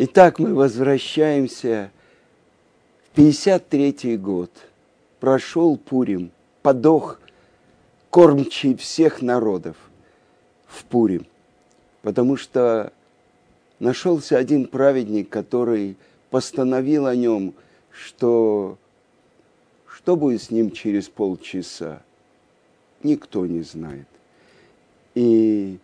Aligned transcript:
Итак, 0.00 0.38
мы 0.38 0.54
возвращаемся 0.54 1.90
в 3.02 3.16
53 3.16 4.16
год. 4.16 4.48
Прошел 5.18 5.76
Пурим, 5.76 6.30
подох 6.62 7.20
кормчий 8.08 8.76
всех 8.76 9.22
народов 9.22 9.76
в 10.68 10.84
Пурим. 10.84 11.26
Потому 12.02 12.36
что 12.36 12.92
нашелся 13.80 14.38
один 14.38 14.68
праведник, 14.68 15.30
который 15.30 15.96
постановил 16.30 17.06
о 17.06 17.16
нем, 17.16 17.52
что 17.90 18.78
что 19.88 20.14
будет 20.14 20.40
с 20.40 20.52
ним 20.52 20.70
через 20.70 21.08
полчаса, 21.08 22.02
никто 23.02 23.46
не 23.46 23.62
знает. 23.62 24.06
И 25.16 25.80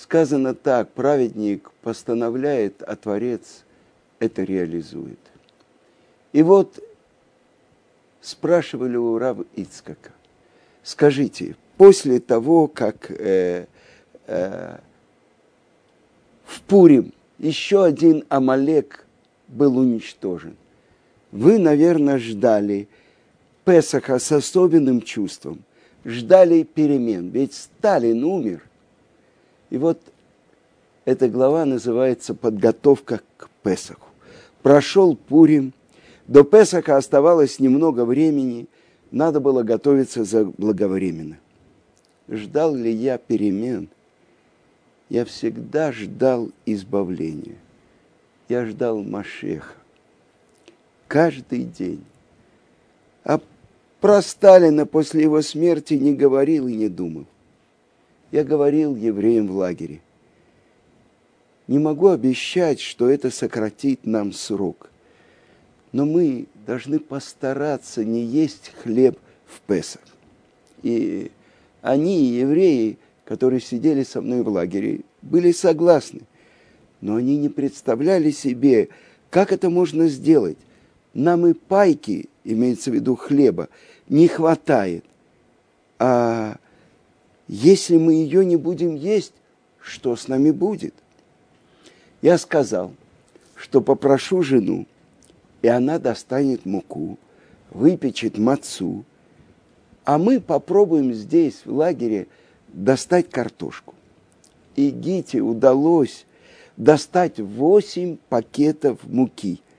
сказано 0.00 0.54
так, 0.54 0.92
праведник 0.92 1.70
постановляет, 1.82 2.82
а 2.82 2.96
Творец 2.96 3.64
это 4.18 4.42
реализует. 4.42 5.18
И 6.32 6.42
вот 6.42 6.82
спрашивали 8.20 8.96
у 8.96 9.18
Рава 9.18 9.44
Ицкака, 9.56 10.12
скажите, 10.82 11.56
после 11.76 12.18
того, 12.18 12.66
как 12.66 13.10
э, 13.10 13.66
э, 14.26 14.78
в 16.44 16.62
Пурим 16.62 17.12
еще 17.38 17.84
один 17.84 18.24
Амалек 18.28 19.04
был 19.48 19.76
уничтожен, 19.76 20.56
вы, 21.30 21.58
наверное, 21.58 22.18
ждали 22.18 22.88
Песаха 23.64 24.18
с 24.18 24.32
особенным 24.32 25.02
чувством, 25.02 25.62
ждали 26.04 26.62
перемен, 26.62 27.28
ведь 27.28 27.54
Сталин 27.54 28.24
умер. 28.24 28.62
И 29.70 29.78
вот 29.78 30.00
эта 31.04 31.28
глава 31.28 31.64
называется 31.64 32.34
«Подготовка 32.34 33.20
к 33.36 33.48
Песаху». 33.62 34.08
Прошел 34.62 35.16
Пурим, 35.16 35.72
до 36.26 36.44
Песаха 36.44 36.96
оставалось 36.96 37.58
немного 37.58 38.04
времени, 38.04 38.66
надо 39.10 39.40
было 39.40 39.62
готовиться 39.62 40.24
заблаговременно. 40.24 41.38
Ждал 42.28 42.74
ли 42.74 42.92
я 42.92 43.18
перемен? 43.18 43.88
Я 45.08 45.24
всегда 45.24 45.90
ждал 45.90 46.50
избавления. 46.66 47.56
Я 48.48 48.66
ждал 48.66 49.02
Машеха 49.02 49.74
каждый 51.08 51.64
день. 51.64 52.04
А 53.24 53.40
про 54.00 54.22
Сталина 54.22 54.86
после 54.86 55.22
его 55.24 55.42
смерти 55.42 55.94
не 55.94 56.14
говорил 56.14 56.68
и 56.68 56.74
не 56.76 56.88
думал. 56.88 57.26
Я 58.30 58.44
говорил 58.44 58.94
евреям 58.94 59.48
в 59.48 59.56
лагере. 59.56 60.00
Не 61.66 61.78
могу 61.78 62.08
обещать, 62.08 62.80
что 62.80 63.08
это 63.08 63.30
сократит 63.30 64.06
нам 64.06 64.32
срок. 64.32 64.90
Но 65.92 66.04
мы 66.04 66.46
должны 66.66 67.00
постараться 67.00 68.04
не 68.04 68.22
есть 68.22 68.72
хлеб 68.82 69.18
в 69.46 69.60
Песах. 69.62 70.02
И 70.82 71.30
они, 71.82 72.24
евреи, 72.26 72.98
которые 73.24 73.60
сидели 73.60 74.04
со 74.04 74.20
мной 74.20 74.42
в 74.42 74.48
лагере, 74.48 75.00
были 75.22 75.52
согласны. 75.52 76.22
Но 77.00 77.16
они 77.16 77.36
не 77.36 77.48
представляли 77.48 78.30
себе, 78.30 78.88
как 79.30 79.52
это 79.52 79.70
можно 79.70 80.08
сделать 80.08 80.58
нам 81.14 81.46
и 81.46 81.52
пайки, 81.52 82.28
имеется 82.44 82.90
в 82.90 82.94
виду 82.94 83.16
хлеба, 83.16 83.68
не 84.08 84.28
хватает. 84.28 85.04
А 85.98 86.56
если 87.52 87.96
мы 87.96 88.14
ее 88.14 88.44
не 88.44 88.56
будем 88.56 88.94
есть, 88.94 89.32
что 89.80 90.14
с 90.14 90.28
нами 90.28 90.52
будет? 90.52 90.94
Я 92.22 92.38
сказал, 92.38 92.92
что 93.56 93.80
попрошу 93.80 94.42
жену, 94.42 94.86
и 95.62 95.68
она 95.68 95.98
достанет 95.98 96.64
муку, 96.64 97.18
выпечет 97.70 98.38
мацу, 98.38 99.04
а 100.04 100.16
мы 100.18 100.40
попробуем 100.40 101.12
здесь, 101.12 101.62
в 101.64 101.74
лагере, 101.74 102.28
достать 102.68 103.30
картошку. 103.30 103.94
И 104.76 104.90
Гите 104.90 105.40
удалось 105.40 106.26
достать 106.76 107.40
восемь 107.40 108.16
пакетов 108.28 109.02
муки– 109.04 109.60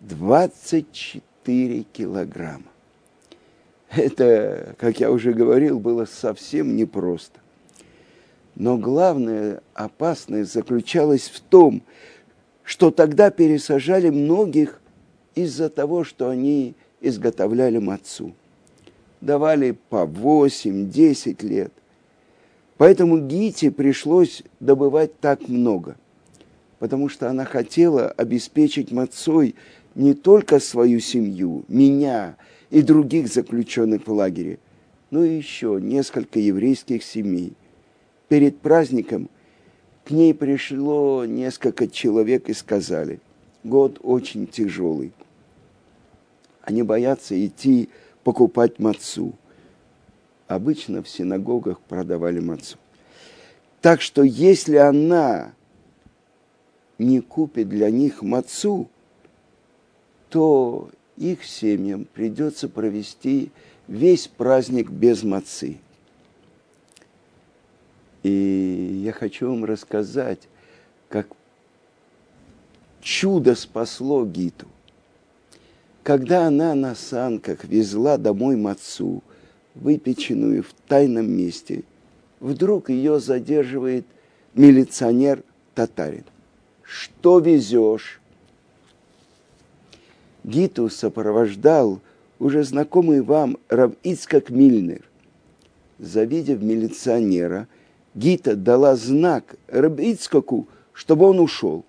24 0.00 1.82
килограмма. 1.92 2.69
Это, 3.90 4.74
как 4.78 5.00
я 5.00 5.10
уже 5.10 5.32
говорил, 5.32 5.80
было 5.80 6.04
совсем 6.04 6.76
непросто. 6.76 7.40
Но 8.54 8.78
главное 8.78 9.62
опасность 9.74 10.52
заключалась 10.52 11.28
в 11.28 11.40
том, 11.40 11.82
что 12.62 12.90
тогда 12.90 13.30
пересажали 13.30 14.10
многих 14.10 14.80
из-за 15.34 15.70
того, 15.70 16.04
что 16.04 16.28
они 16.28 16.74
изготовляли 17.00 17.78
мацу. 17.78 18.32
Давали 19.20 19.76
по 19.88 20.06
8-10 20.06 21.44
лет. 21.46 21.72
Поэтому 22.76 23.18
Гите 23.18 23.70
пришлось 23.70 24.42
добывать 24.60 25.18
так 25.20 25.48
много, 25.48 25.96
потому 26.78 27.08
что 27.08 27.28
она 27.28 27.44
хотела 27.44 28.08
обеспечить 28.08 28.92
мацой 28.92 29.56
не 29.94 30.14
только 30.14 30.60
свою 30.60 31.00
семью, 31.00 31.64
меня 31.68 32.36
и 32.70 32.82
других 32.82 33.28
заключенных 33.28 34.06
в 34.06 34.12
лагере, 34.12 34.58
но 35.10 35.24
и 35.24 35.36
еще 35.36 35.78
несколько 35.80 36.38
еврейских 36.38 37.02
семей. 37.02 37.52
Перед 38.28 38.58
праздником 38.60 39.28
к 40.04 40.10
ней 40.10 40.32
пришло 40.32 41.24
несколько 41.24 41.88
человек 41.88 42.48
и 42.48 42.54
сказали, 42.54 43.20
год 43.64 43.98
очень 44.02 44.46
тяжелый. 44.46 45.12
Они 46.62 46.82
боятся 46.82 47.34
идти 47.44 47.88
покупать 48.22 48.78
мацу. 48.78 49.34
Обычно 50.46 51.02
в 51.02 51.08
синагогах 51.08 51.80
продавали 51.80 52.40
мацу. 52.40 52.76
Так 53.80 54.00
что 54.00 54.22
если 54.22 54.76
она 54.76 55.52
не 56.98 57.20
купит 57.20 57.68
для 57.68 57.90
них 57.90 58.22
мацу, 58.22 58.88
то 60.28 60.90
их 61.20 61.44
семьям 61.44 62.06
придется 62.14 62.68
провести 62.68 63.52
весь 63.86 64.26
праздник 64.26 64.90
без 64.90 65.22
мацы. 65.22 65.78
И 68.22 69.02
я 69.04 69.12
хочу 69.12 69.50
вам 69.50 69.66
рассказать, 69.66 70.48
как 71.10 71.28
чудо 73.02 73.54
спасло 73.54 74.24
Гиту. 74.24 74.66
Когда 76.02 76.46
она 76.46 76.74
на 76.74 76.94
санках 76.94 77.64
везла 77.64 78.16
домой 78.16 78.56
мацу, 78.56 79.22
выпеченную 79.74 80.62
в 80.62 80.72
тайном 80.88 81.30
месте, 81.30 81.84
вдруг 82.40 82.88
ее 82.88 83.20
задерживает 83.20 84.06
милиционер-татарин. 84.54 86.24
Что 86.82 87.40
везешь? 87.40 88.19
Гиту 90.44 90.88
сопровождал 90.88 92.00
уже 92.38 92.64
знакомый 92.64 93.20
вам 93.20 93.58
Рав 93.68 93.92
Ицкак 94.02 94.50
Мильнер. 94.50 95.02
Завидев 95.98 96.62
милиционера, 96.62 97.68
Гита 98.14 98.56
дала 98.56 98.96
знак 98.96 99.56
Рав 99.68 99.98
Ицкаку, 99.98 100.66
чтобы 100.92 101.26
он 101.26 101.40
ушел. 101.40 101.84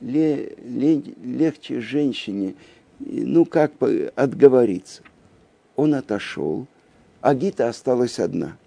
Ле, 0.00 0.54
ле, 0.62 1.02
легче 1.24 1.80
женщине, 1.80 2.54
ну 2.98 3.46
как 3.46 3.72
отговориться. 4.14 5.02
Он 5.74 5.94
отошел, 5.94 6.66
а 7.22 7.34
Гита 7.34 7.68
осталась 7.68 8.18
одна. 8.18 8.58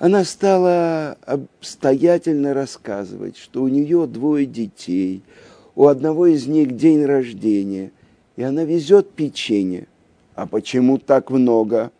Она 0.00 0.24
стала 0.24 1.16
обстоятельно 1.24 2.54
рассказывать, 2.54 3.36
что 3.36 3.62
у 3.62 3.68
нее 3.68 4.06
двое 4.08 4.46
детей– 4.46 5.22
у 5.78 5.86
одного 5.86 6.26
из 6.26 6.48
них 6.48 6.74
день 6.76 7.04
рождения, 7.04 7.92
и 8.34 8.42
она 8.42 8.64
везет 8.64 9.12
печенье. 9.12 9.86
А 10.34 10.44
почему 10.44 10.98
так 10.98 11.30
много? 11.30 11.92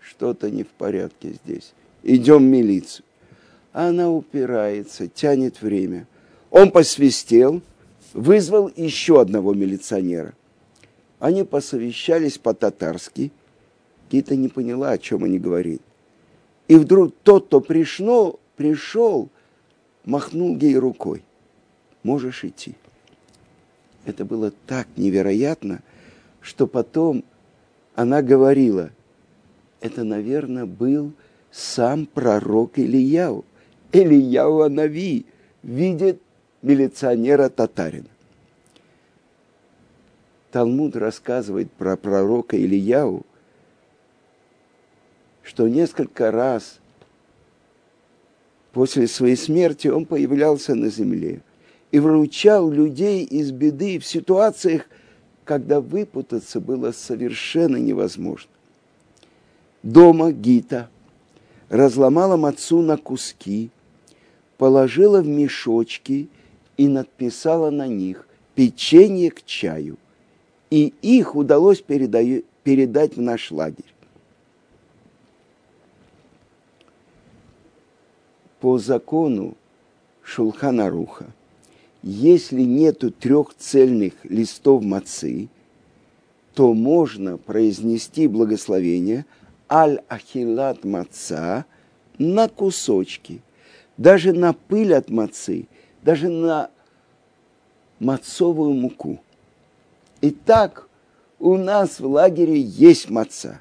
Что-то 0.00 0.50
не 0.50 0.62
в 0.62 0.68
порядке 0.68 1.34
здесь. 1.44 1.74
Идем 2.02 2.38
в 2.38 2.50
милицию. 2.50 3.04
Она 3.74 4.10
упирается, 4.10 5.06
тянет 5.06 5.60
время. 5.60 6.06
Он 6.50 6.70
посвистел, 6.70 7.60
вызвал 8.14 8.72
еще 8.74 9.20
одного 9.20 9.52
милиционера. 9.52 10.32
Они 11.18 11.44
посовещались 11.44 12.38
по-татарски. 12.38 13.32
Гита 14.10 14.34
не 14.34 14.48
поняла, 14.48 14.92
о 14.92 14.98
чем 14.98 15.24
они 15.24 15.38
говорили. 15.38 15.80
И 16.68 16.76
вдруг 16.76 17.12
тот, 17.22 17.48
кто 17.48 17.60
пришел, 17.60 18.40
пришел, 18.56 19.28
махнул 20.06 20.56
ей 20.56 20.78
рукой 20.78 21.22
можешь 22.02 22.44
идти. 22.44 22.74
Это 24.04 24.24
было 24.24 24.52
так 24.66 24.88
невероятно, 24.96 25.82
что 26.40 26.66
потом 26.66 27.24
она 27.94 28.22
говорила, 28.22 28.90
это, 29.80 30.04
наверное, 30.04 30.66
был 30.66 31.12
сам 31.50 32.06
пророк 32.06 32.78
Ильяу. 32.78 33.44
Ильяу 33.92 34.68
Нави 34.68 35.26
видит 35.62 36.20
милиционера 36.62 37.48
татарина. 37.48 38.08
Талмуд 40.50 40.96
рассказывает 40.96 41.70
про 41.72 41.96
пророка 41.96 42.56
Ильяу, 42.56 43.26
что 45.42 45.68
несколько 45.68 46.30
раз 46.30 46.78
после 48.72 49.06
своей 49.06 49.36
смерти 49.36 49.88
он 49.88 50.06
появлялся 50.06 50.74
на 50.74 50.88
земле 50.88 51.42
и 51.90 51.98
вручал 51.98 52.70
людей 52.70 53.24
из 53.24 53.50
беды 53.50 53.98
в 53.98 54.06
ситуациях, 54.06 54.88
когда 55.44 55.80
выпутаться 55.80 56.60
было 56.60 56.92
совершенно 56.92 57.76
невозможно. 57.76 58.50
Дома 59.82 60.32
Гита 60.32 60.90
разломала 61.68 62.36
мацу 62.36 62.82
на 62.82 62.96
куски, 62.96 63.70
положила 64.58 65.22
в 65.22 65.26
мешочки 65.26 66.28
и 66.76 66.88
надписала 66.88 67.70
на 67.70 67.86
них 67.86 68.28
печенье 68.54 69.30
к 69.30 69.44
чаю– 69.44 69.96
и 70.70 70.92
их 71.02 71.34
удалось 71.34 71.80
передаю, 71.80 72.44
передать 72.62 73.16
в 73.16 73.20
наш 73.20 73.50
лагерь. 73.50 73.84
По 78.60 78.78
закону 78.78 79.56
Шулхана 80.22 80.90
Руха, 80.90 81.26
если 82.02 82.62
нету 82.62 83.10
трех 83.10 83.54
цельных 83.54 84.14
листов 84.24 84.82
мацы, 84.82 85.48
то 86.54 86.74
можно 86.74 87.36
произнести 87.36 88.26
благословение 88.26 89.26
аль-ахилат 89.70 90.84
маца 90.84 91.64
на 92.18 92.48
кусочки, 92.48 93.42
даже 93.96 94.32
на 94.32 94.52
пыль 94.52 94.94
от 94.94 95.10
мацы, 95.10 95.68
даже 96.02 96.28
на 96.28 96.70
мацовую 97.98 98.74
муку– 98.74 99.20
Итак, 100.20 100.88
у 101.38 101.56
нас 101.56 102.00
в 102.00 102.06
лагере 102.06 102.60
есть 102.60 103.08
маца. 103.08 103.60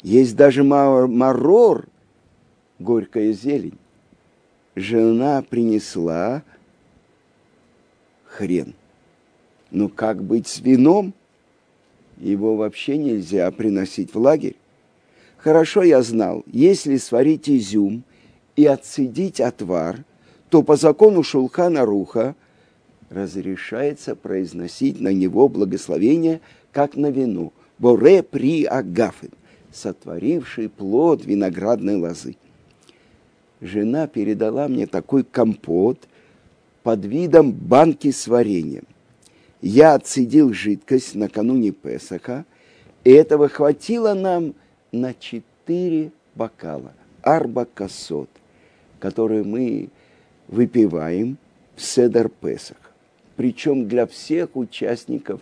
Есть 0.00 0.36
даже 0.36 0.62
марор, 0.62 1.88
горькая 2.78 3.32
зелень. 3.32 3.78
Жена 4.76 5.42
принесла 5.42 6.44
хрен. 8.34 8.74
Но 9.70 9.88
как 9.88 10.22
быть 10.22 10.46
с 10.46 10.60
вином? 10.60 11.14
Его 12.18 12.56
вообще 12.56 12.96
нельзя 12.96 13.50
приносить 13.50 14.14
в 14.14 14.18
лагерь. 14.18 14.56
Хорошо 15.36 15.82
я 15.82 16.02
знал, 16.02 16.44
если 16.46 16.96
сварить 16.96 17.48
изюм 17.48 18.04
и 18.56 18.66
отцедить 18.66 19.40
отвар, 19.40 20.04
то 20.48 20.62
по 20.62 20.76
закону 20.76 21.22
Шулхана 21.22 21.84
Руха 21.84 22.34
разрешается 23.10 24.14
произносить 24.14 25.00
на 25.00 25.12
него 25.12 25.48
благословение, 25.48 26.40
как 26.72 26.96
на 26.96 27.10
вину. 27.10 27.52
Боре 27.78 28.22
при 28.22 28.64
агафен, 28.64 29.32
сотворивший 29.72 30.68
плод 30.68 31.24
виноградной 31.24 31.96
лозы. 31.96 32.36
Жена 33.60 34.06
передала 34.06 34.68
мне 34.68 34.86
такой 34.86 35.24
компот 35.24 35.98
под 36.84 37.04
видом 37.04 37.50
банки 37.50 38.12
с 38.12 38.28
вареньем. 38.28 38.84
Я 39.60 39.94
отцедил 39.94 40.52
жидкость 40.52 41.16
накануне 41.16 41.72
Песаха, 41.72 42.44
и 43.02 43.10
этого 43.10 43.48
хватило 43.48 44.14
нам 44.14 44.54
на 44.92 45.14
четыре 45.14 46.12
бокала, 46.36 46.92
арба 47.22 47.64
косот, 47.64 48.30
которые 49.00 49.42
мы 49.42 49.88
выпиваем 50.46 51.38
в 51.74 51.82
Седер 51.82 52.28
Песах 52.28 52.76
причем 53.36 53.88
для 53.88 54.06
всех 54.06 54.56
участников 54.56 55.40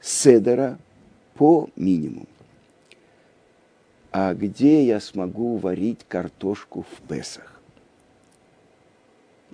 седера 0.00 0.78
по 1.34 1.68
минимуму. 1.76 2.26
А 4.10 4.34
где 4.34 4.84
я 4.84 5.00
смогу 5.00 5.56
варить 5.56 6.04
картошку 6.06 6.82
в 6.82 7.08
Песах? 7.08 7.51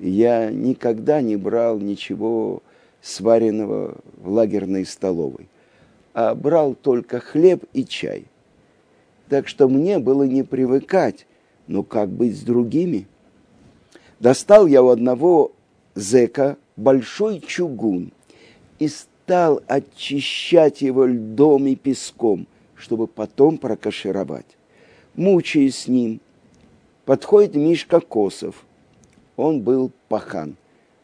Я 0.00 0.50
никогда 0.50 1.20
не 1.20 1.36
брал 1.36 1.78
ничего 1.78 2.62
сваренного 3.02 3.96
в 4.16 4.30
лагерной 4.30 4.86
столовой, 4.86 5.48
а 6.14 6.34
брал 6.34 6.74
только 6.74 7.18
хлеб 7.20 7.64
и 7.72 7.84
чай. 7.84 8.26
Так 9.28 9.48
что 9.48 9.68
мне 9.68 9.98
было 9.98 10.22
не 10.22 10.42
привыкать, 10.44 11.26
но 11.66 11.82
как 11.82 12.10
быть 12.10 12.36
с 12.36 12.42
другими? 12.42 13.06
Достал 14.20 14.66
я 14.66 14.82
у 14.82 14.88
одного 14.88 15.52
зека 15.94 16.56
большой 16.76 17.40
чугун 17.40 18.12
и 18.78 18.88
стал 18.88 19.62
очищать 19.66 20.80
его 20.80 21.06
льдом 21.06 21.66
и 21.66 21.74
песком, 21.74 22.46
чтобы 22.76 23.08
потом 23.08 23.58
прокашировать. 23.58 24.46
Мучаясь 25.14 25.76
с 25.76 25.88
ним, 25.88 26.20
подходит 27.04 27.56
Мишка 27.56 28.00
Косов. 28.00 28.64
Он 29.38 29.62
был 29.62 29.90
пахан, 30.08 30.56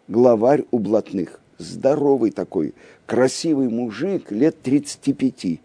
главарь 0.09 0.65
у 0.71 0.79
блатных, 0.79 1.41
здоровый 1.57 2.33
такой, 2.33 2.75
красивый 3.07 3.69
мужик, 3.69 4.31
лет 4.31 4.61
35. 4.61 5.61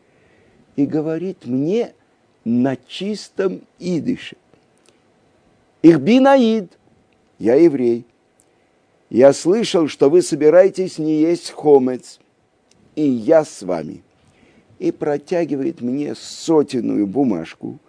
И 0.77 0.86
говорит 0.86 1.45
мне 1.45 1.94
на 2.45 2.77
чистом 2.77 3.62
идыше. 3.80 4.38
Их 5.81 6.00
бинаид, 6.00 6.77
я 7.39 7.56
еврей 7.56 8.06
я 9.10 9.33
слышал, 9.33 9.88
что 9.88 10.10
вы 10.10 10.22
собираетесь 10.22 11.00
не 11.00 11.19
есть 11.19 11.50
хомец, 11.50 12.19
и 12.95 13.01
я 13.01 13.44
с 13.44 13.63
вами. 13.63 14.04
И 14.77 14.92
протягивает 14.92 15.81
мне 15.81 16.13
сотенную 16.15 17.07
бумажку. 17.07 17.80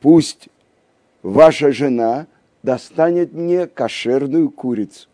Пусть 0.00 0.48
ваша 1.22 1.72
жена 1.72 2.26
достанет 2.66 3.32
мне 3.32 3.68
кошерную 3.68 4.50
курицу. 4.50 5.08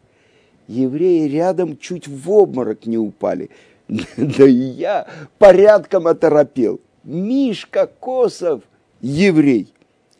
Евреи 0.68 1.28
рядом 1.28 1.76
чуть 1.76 2.08
в 2.08 2.30
обморок 2.30 2.86
не 2.86 2.98
упали. 2.98 3.50
Да 4.16 4.46
и 4.46 4.52
я 4.52 5.06
порядком 5.38 6.06
оторопел. 6.06 6.80
Мишка 7.04 7.86
Косов, 7.86 8.62
еврей. 9.02 9.70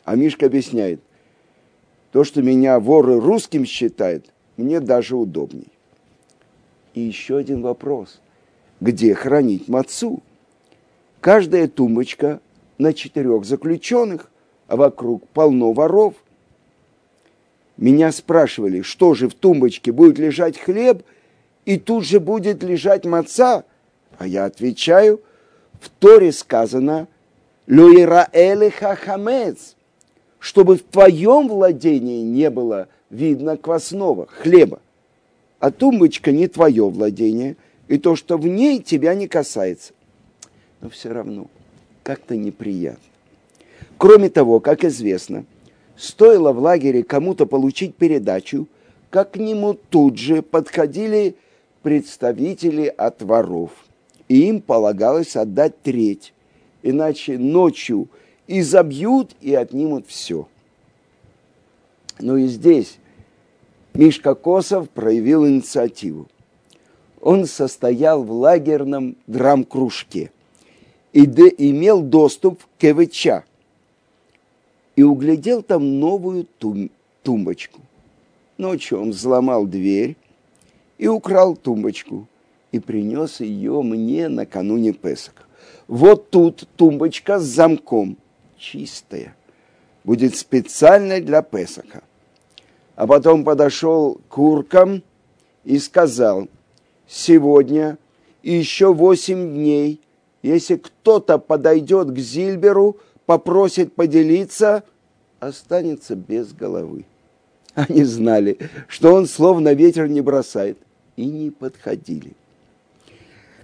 А 0.05 0.15
Мишка 0.15 0.47
объясняет, 0.47 1.01
то, 2.11 2.23
что 2.23 2.43
меня 2.43 2.79
воры 2.79 3.19
русским 3.19 3.65
считают, 3.65 4.27
мне 4.59 4.81
даже 4.81 5.17
удобней. 5.17 5.69
И 6.93 7.01
еще 7.01 7.39
один 7.39 7.63
вопрос. 7.63 8.21
Где 8.81 9.15
хранить 9.15 9.69
мацу? 9.69 10.23
Каждая 11.21 11.67
тумбочка 11.67 12.41
на 12.77 12.93
четырех 12.93 13.47
заключенных, 13.47 14.31
а 14.67 14.77
вокруг 14.77 15.27
полно 15.29 15.73
воров. 15.73 16.15
Меня 17.77 18.13
спрашивали, 18.13 18.83
что 18.83 19.15
же 19.15 19.29
в 19.29 19.35
тумбочке 19.35 19.93
будет 19.93 20.19
лежать 20.19 20.59
хлеб, 20.59 21.03
и 21.65 21.79
тут 21.79 22.05
же 22.05 22.21
будет 22.21 22.63
лежать 22.63 23.05
маца. 23.05 23.65
А 24.19 24.27
я 24.27 24.45
отвечаю, 24.45 25.21
в 25.81 25.89
Торе 25.89 26.33
сказано 26.33 27.09
«Люира 27.67 28.29
элиха 28.33 28.95
хамец», 28.97 29.77
чтобы 30.39 30.77
в 30.77 30.83
твоем 30.83 31.49
владении 31.49 32.23
не 32.23 32.51
было 32.51 32.89
видно 33.11 33.57
квасного, 33.57 34.27
хлеба. 34.27 34.81
А 35.61 35.71
тумбочка 35.71 36.33
не 36.33 36.49
твое 36.49 36.89
владение, 36.89 37.57
и 37.89 37.99
то, 37.99 38.17
что 38.17 38.37
в 38.37 38.47
ней, 38.47 38.81
тебя 38.81 39.15
не 39.15 39.29
касается. 39.29 39.93
Но 40.81 40.91
все 40.91 41.13
равно 41.13 41.47
как-то 42.03 42.37
неприятно. 42.37 43.01
Кроме 43.99 44.29
того, 44.29 44.59
как 44.59 44.85
известно, 44.85 45.45
стоило 45.97 46.53
в 46.53 46.59
лагере 46.59 47.03
кому-то 47.03 47.47
получить 47.47 47.95
передачу, 47.95 48.69
как 49.11 49.33
к 49.33 49.37
нему 49.37 49.75
тут 49.75 50.19
же 50.19 50.43
подходили 50.43 51.37
представители 51.83 52.87
от 52.87 53.23
воров. 53.23 53.71
И 54.29 54.49
им 54.49 54.61
полагалось 54.61 55.37
отдать 55.37 55.81
треть, 55.83 56.33
иначе 56.83 57.39
ночью 57.39 58.09
изобьют 58.47 59.33
и 59.41 59.55
отнимут 59.55 60.07
все. 60.07 60.49
Но 62.19 62.37
и 62.37 62.47
здесь 62.47 62.99
Мишка 63.95 64.35
Косов 64.35 64.89
проявил 64.89 65.47
инициативу. 65.47 66.29
Он 67.21 67.47
состоял 67.47 68.25
в 68.25 68.33
лагерном 68.33 69.17
драм-кружке 69.27 70.33
и 71.13 71.25
имел 71.25 72.01
доступ 72.01 72.63
к 72.63 72.81
КВЧ 72.81 73.45
и 74.97 75.03
углядел 75.03 75.63
там 75.63 76.01
новую 76.01 76.47
тум 76.59 76.91
тумбочку. 77.23 77.81
Ночью 78.59 79.01
он 79.01 79.11
взломал 79.11 79.67
дверь 79.67 80.17
и 80.99 81.09
украл 81.09 81.57
тумбочку 81.57 82.29
и 82.73 82.79
принес 82.79 83.41
ее 83.41 83.83
мне 83.83 84.29
накануне 84.29 84.93
Песока. 84.93 85.43
Вот 85.89 86.31
тут 86.31 86.69
тумбочка 86.77 87.39
с 87.39 87.45
замком, 87.45 88.17
чистая, 88.59 89.37
будет 90.05 90.37
специально 90.37 91.21
для 91.21 91.43
Песока. 91.43 92.03
а 92.95 93.07
потом 93.07 93.45
подошел 93.45 94.21
к 94.29 94.39
уркам 94.39 95.03
и 95.65 95.79
сказал, 95.79 96.49
сегодня 97.09 97.99
и 98.43 98.53
еще 98.53 98.93
восемь 98.93 99.55
дней, 99.55 100.01
если 100.43 100.77
кто-то 100.77 101.39
подойдет 101.39 102.11
к 102.11 102.19
Зильберу, 102.19 102.97
попросит 103.27 103.95
поделиться, 103.95 104.85
останется 105.41 106.15
без 106.15 106.53
головы. 106.53 107.05
Они 107.75 108.05
знали, 108.05 108.59
что 108.89 109.15
он 109.15 109.27
словно 109.27 109.73
ветер 109.73 110.09
не 110.09 110.21
бросает, 110.21 110.79
и 111.17 111.27
не 111.27 111.51
подходили. 111.51 112.33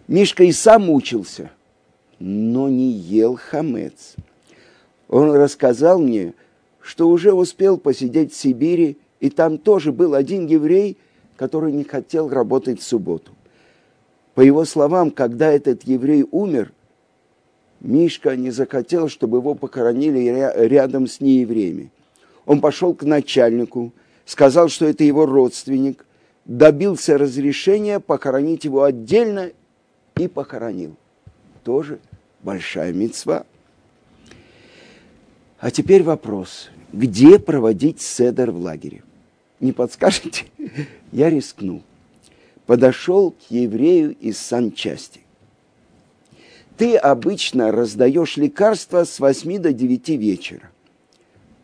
Мишка 0.06 0.44
и 0.44 0.52
сам 0.52 0.86
мучился, 0.86 1.50
но 2.18 2.68
не 2.68 2.90
ел 2.90 3.36
хамец. 3.36 4.14
Он 5.08 5.32
рассказал 5.32 5.98
мне, 5.98 6.34
что 6.80 7.08
уже 7.08 7.32
успел 7.32 7.78
посидеть 7.78 8.32
в 8.32 8.36
Сибири, 8.36 8.98
и 9.20 9.30
там 9.30 9.58
тоже 9.58 9.92
был 9.92 10.14
один 10.14 10.46
еврей, 10.46 10.96
который 11.36 11.72
не 11.72 11.84
хотел 11.84 12.28
работать 12.28 12.80
в 12.80 12.84
субботу. 12.84 13.32
По 14.34 14.40
его 14.40 14.64
словам, 14.64 15.10
когда 15.10 15.50
этот 15.50 15.82
еврей 15.84 16.24
умер, 16.30 16.72
Мишка 17.80 18.37
не 18.37 18.50
захотел, 18.50 19.08
чтобы 19.08 19.38
его 19.38 19.54
похоронили 19.54 20.50
рядом 20.66 21.06
с 21.06 21.20
неевреями. 21.20 21.90
Он 22.44 22.61
пошел 22.61 22.94
к 22.94 23.04
начальнику, 23.04 23.92
сказал, 24.25 24.68
что 24.68 24.87
это 24.87 25.04
его 25.04 25.26
родственник, 25.26 26.04
добился 26.44 27.18
разрешения 27.18 28.00
похоронить 28.00 28.64
его 28.64 28.82
отдельно 28.82 29.52
и 30.16 30.28
похоронил. 30.28 30.97
Тоже 31.62 32.00
большая 32.42 32.92
мецва. 32.92 33.44
А 35.61 35.70
теперь 35.70 36.02
вопрос. 36.02 36.70
Где 36.92 37.38
проводить 37.38 38.00
седер 38.00 38.50
в 38.50 38.58
лагере? 38.58 39.02
Не 39.61 39.73
подскажете? 39.73 40.47
Я 41.12 41.30
рискнул. 41.30 41.82
Подошел 42.66 43.32
к 43.32 43.50
еврею 43.50 44.16
из 44.16 44.38
санчасти. 44.38 45.20
Ты 46.78 46.97
обычно 46.97 47.73
раздаешь 47.73 48.37
лекарства 48.37 49.02
с 49.02 49.18
8 49.18 49.58
до 49.58 49.73
9 49.73 50.11
вечера, 50.11 50.70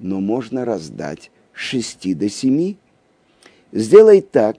но 0.01 0.21
можно 0.21 0.65
раздать 0.65 1.31
с 1.55 1.61
6 1.61 2.19
до 2.19 2.29
7. 2.29 2.75
Сделай 3.71 4.21
так 4.21 4.57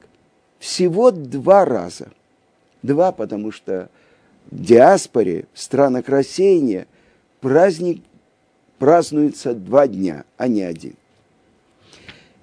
всего 0.58 1.12
два 1.12 1.66
раза. 1.66 2.08
Два, 2.84 3.12
потому 3.12 3.52
что 3.52 3.90
в 4.50 4.64
диаспоре, 4.64 5.46
в 5.54 5.60
странах 5.60 6.08
рассеяния, 6.08 6.88
праздник 7.42 8.02
празднуется 8.80 9.56
два 9.56 9.90
дня, 9.90 10.24
а 10.38 10.48
не 10.48 10.62
один. 10.62 10.96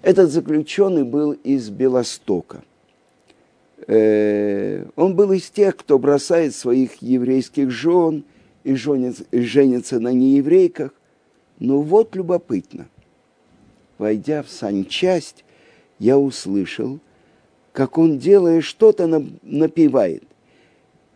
Этот 0.02 0.30
заключенный 0.30 1.04
был 1.04 1.32
из 1.32 1.70
Белостока. 1.70 2.62
Э, 3.86 4.86
он 4.96 5.16
был 5.16 5.32
из 5.32 5.50
тех, 5.50 5.76
кто 5.76 5.98
бросает 5.98 6.54
своих 6.54 6.96
еврейских 7.02 7.70
жен 7.70 8.24
и 8.64 8.74
женится, 8.74 9.24
женится 9.32 10.00
на 10.00 10.12
нееврейках. 10.12 10.94
Но 11.58 11.80
вот 11.80 12.16
любопытно. 12.16 12.88
Войдя 13.98 14.42
в 14.42 14.48
санчасть, 14.48 15.44
я 15.98 16.18
услышал, 16.18 16.98
как 17.72 17.98
он, 17.98 18.18
делая 18.18 18.60
что-то, 18.60 19.06
напевает. 19.42 20.24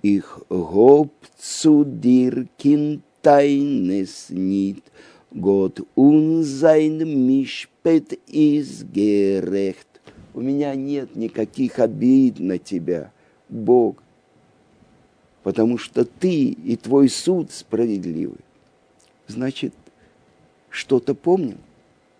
Их 0.03 0.41
гоп 0.49 1.13
цудир 1.39 2.47
кинтайнес 2.57 4.27
нит– 4.31 4.85
Год 5.37 5.81
унзайн 5.97 7.27
мишпет 7.27 8.15
из 8.27 8.85
герехт. 8.85 9.96
У 10.37 10.43
меня 10.43 10.75
нет 10.75 11.17
никаких 11.17 11.79
обид 11.79 12.41
на 12.41 12.59
тебя, 12.59 13.11
Бог, 13.49 13.97
потому 15.43 15.79
что 15.79 16.05
ты 16.05 16.49
и 16.49 16.77
твой 16.77 17.09
суд 17.09 17.51
справедливый. 17.51 18.41
Значит, 19.29 19.73
что-то 20.69 21.15
помнил, 21.15 21.57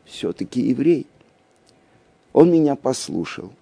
все-таки 0.07 0.63
еврей. 0.63 1.07
Он 2.33 2.51
меня 2.51 2.75
послушал. 2.75 3.53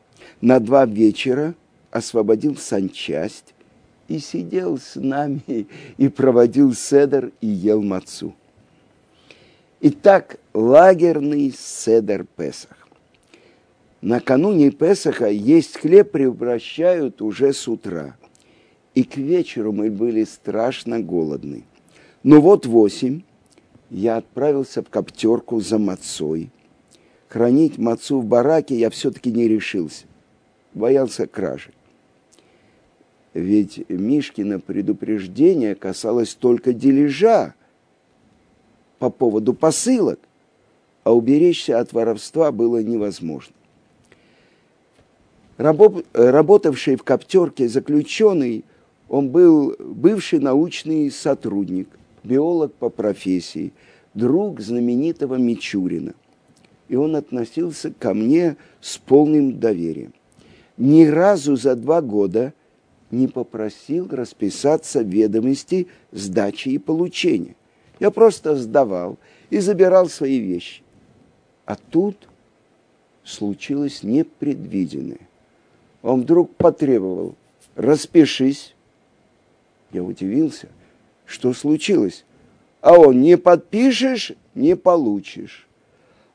На 0.41 0.61
два 0.61 0.87
вечера 0.87 1.57
освободил 1.91 2.57
санчасть 2.57 3.55
и 4.07 4.21
сидел 4.21 4.79
с 4.79 4.95
нами 4.95 5.67
и 5.97 6.09
проводил 6.09 6.75
седер 6.75 7.33
и 7.41 7.49
ел 7.49 7.83
мацу. 7.83 8.33
Итак, 9.81 10.39
лагерный 10.53 11.51
седер 11.51 12.25
Песах. 12.37 12.84
Накануне 14.05 14.71
Песаха 14.71 15.31
есть 15.31 15.79
хлеб 15.79 16.11
превращают 16.11 17.23
уже 17.23 17.55
с 17.55 17.67
утра. 17.67 18.19
И 18.95 19.03
к 19.03 19.17
вечеру 19.17 19.73
мы 19.73 19.91
были 19.91 20.25
страшно 20.25 21.01
голодны. 21.01 21.65
Но 22.23 22.43
вот 22.43 22.67
восемь 22.67 23.23
я 23.89 24.19
отправился 24.19 24.83
в 24.83 24.91
коптерку 24.91 25.59
за 25.61 25.79
мацой. 25.79 26.51
Хранить 27.29 27.79
мацу 27.79 28.21
в 28.21 28.27
бараке 28.27 28.75
я 28.75 28.91
все-таки 28.91 29.33
не 29.33 29.49
решился. 29.49 30.05
Боялся 30.75 31.27
кражи. 31.27 31.71
Ведь 33.33 33.89
Мишкина 33.89 34.61
предупреждение 34.61 35.75
касалось 35.75 36.35
только 36.35 36.75
дележа, 36.75 37.55
по 38.99 39.09
поводу 39.09 39.55
посылок, 39.55 40.21
а 41.05 41.15
уберечься 41.15 41.81
от 41.81 41.95
воровства 41.95 42.53
было 42.53 42.83
невозможно. 42.83 43.55
Работавший 45.57 46.97
в 46.97 47.05
коптерке 47.05 47.69
заключенный, 47.69 48.65
он 49.09 49.29
был 49.29 49.77
бывший 49.79 50.41
научный 50.41 51.11
сотрудник, 51.11 51.89
биолог 52.25 52.73
по 52.75 52.89
профессии, 52.89 53.73
друг 54.15 54.61
знаменитого 54.61 55.37
Мичурина. 55.37 56.15
И 56.89 56.97
он 56.97 57.15
относился 57.15 57.93
ко 57.93 58.15
мне 58.15 58.57
с 58.81 58.99
полным 58.99 59.59
доверием. 59.59 60.13
Ни 60.77 61.05
разу 61.05 61.57
за 61.57 61.77
два 61.77 62.03
года 62.03 62.53
не 63.13 63.29
попросил 63.29 64.09
расписаться 64.11 65.03
в 65.03 65.07
ведомости 65.07 65.87
сдачи 66.11 66.71
и 66.71 66.79
получения. 66.79 67.55
Я 68.01 68.11
просто 68.11 68.57
сдавал 68.57 69.19
и 69.51 69.61
забирал 69.61 70.09
свои 70.09 70.39
вещи. 70.39 70.83
А 71.65 71.77
тут 71.77 72.29
случилось 73.23 74.03
непредвиденное. 74.03 75.21
Он 76.05 76.21
вдруг 76.21 76.55
потребовал, 76.57 77.35
распишись. 77.77 78.75
Я 79.91 80.05
удивился, 80.05 80.69
что 81.25 81.55
случилось. 81.55 82.27
А 82.83 82.93
он, 82.93 83.23
не 83.23 83.39
подпишешь, 83.39 84.33
не 84.55 84.77
получишь. 84.77 85.67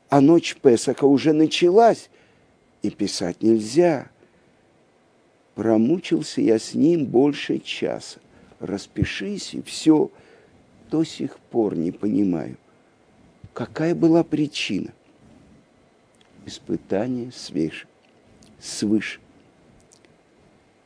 А 0.08 0.20
ночь 0.20 0.56
Песаха 0.60 1.04
уже 1.04 1.32
началась, 1.32 2.10
и 2.82 2.90
писать 2.90 3.44
нельзя. 3.44 4.10
Промучился 5.54 6.40
я 6.40 6.58
с 6.58 6.74
ним 6.74 7.06
больше 7.06 7.60
часа. 7.60 8.18
Распишись, 8.58 9.54
и 9.54 9.62
все 9.62 10.10
до 10.90 11.04
сих 11.04 11.38
пор 11.38 11.76
не 11.76 11.92
понимаю, 11.92 12.56
какая 13.54 13.94
была 13.94 14.24
причина. 14.24 14.92
Испытание 16.44 17.30
свыше. 17.30 17.86
свыше. 18.58 19.20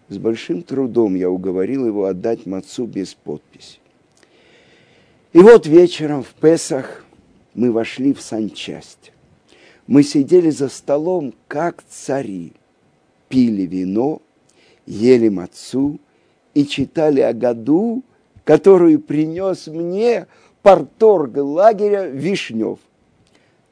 С 0.08 0.18
большим 0.18 0.62
трудом 0.62 1.14
я 1.14 1.30
уговорил 1.30 1.86
его 1.86 2.04
отдать 2.04 2.46
мацу 2.46 2.86
без 2.86 3.14
подписи. 3.14 3.78
И 5.32 5.38
вот 5.38 5.66
вечером 5.66 6.22
в 6.22 6.34
Песах 6.34 7.04
мы 7.54 7.72
вошли 7.72 8.12
в 8.12 8.20
санчасть. 8.20 9.12
Мы 9.86 10.02
сидели 10.02 10.50
за 10.50 10.68
столом, 10.68 11.34
как 11.48 11.82
цари, 11.88 12.52
пили 13.28 13.62
вино, 13.62 14.20
ели 14.86 15.28
мацу 15.28 15.98
и 16.52 16.66
читали 16.66 17.20
о 17.20 17.32
году, 17.32 18.02
которую 18.44 19.00
принес 19.00 19.66
мне 19.66 20.26
порторг 20.62 21.36
лагеря 21.36 22.06
Вишнев. 22.06 22.78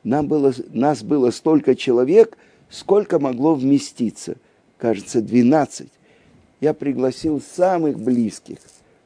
Нам 0.02 0.26
было, 0.26 0.52
нас 0.70 1.02
было 1.02 1.30
столько 1.30 1.74
человек, 1.74 2.36
сколько 2.70 3.18
могло 3.18 3.54
вместиться. 3.54 4.36
Кажется, 4.78 5.20
12. 5.20 5.88
Я 6.62 6.72
пригласил 6.72 7.42
самых 7.42 7.98
близких. 7.98 8.56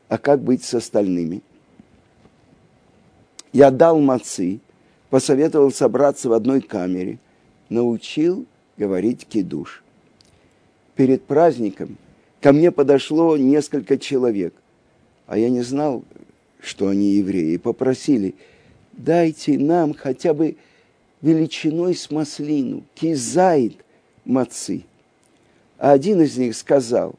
А 0.08 0.16
как 0.18 0.40
быть 0.40 0.62
с 0.62 0.72
остальными? 0.74 1.42
Я 3.52 3.72
дал 3.72 3.98
мацы, 3.98 4.60
посоветовал 5.10 5.72
собраться 5.72 6.28
в 6.28 6.32
одной 6.34 6.60
камере, 6.60 7.18
научил 7.68 8.46
говорить 8.76 9.26
кидуш. 9.26 9.82
Перед 10.94 11.24
праздником 11.24 11.98
ко 12.40 12.52
мне 12.52 12.70
подошло 12.70 13.36
несколько 13.36 13.98
человек– 13.98 14.54
а 15.26 15.38
я 15.38 15.50
не 15.50 15.62
знал, 15.62 16.04
что 16.60 16.88
они 16.88 17.14
евреи, 17.14 17.54
и 17.54 17.58
попросили, 17.58 18.34
дайте 18.92 19.58
нам 19.58 19.92
хотя 19.92 20.34
бы 20.34 20.56
величиной 21.20 21.94
с 21.94 22.10
маслину, 22.10 22.84
кизайт 22.94 23.74
мацы. 24.24 24.84
А 25.78 25.92
один 25.92 26.22
из 26.22 26.36
них 26.36 26.56
сказал, 26.56 27.16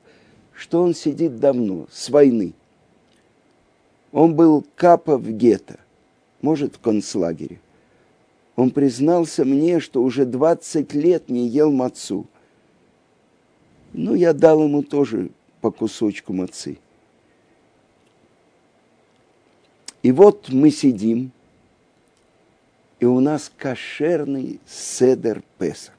что 0.57 0.81
он 0.81 0.95
сидит 0.95 1.39
давно, 1.39 1.87
с 1.91 2.09
войны. 2.09 2.53
Он 4.11 4.35
был 4.35 4.65
капа 4.75 5.17
в 5.17 5.29
гетто, 5.31 5.79
может, 6.41 6.75
в 6.75 6.79
концлагере. 6.79 7.59
Он 8.55 8.71
признался 8.71 9.45
мне, 9.45 9.79
что 9.79 10.01
уже 10.01 10.25
20 10.25 10.93
лет 10.95 11.29
не 11.29 11.47
ел 11.47 11.71
мацу. 11.71 12.25
Ну, 13.93 14.15
я 14.15 14.33
дал 14.33 14.63
ему 14.63 14.81
тоже 14.81 15.29
по 15.61 15.69
кусочку 15.69 16.33
мацы. 16.33 16.79
И 20.01 20.11
вот 20.11 20.49
мы 20.49 20.71
сидим, 20.71 21.31
и 22.99 23.05
у 23.05 23.19
нас 23.19 23.51
кошерный 23.57 24.59
седер 24.65 25.43
Песах. 25.59 25.93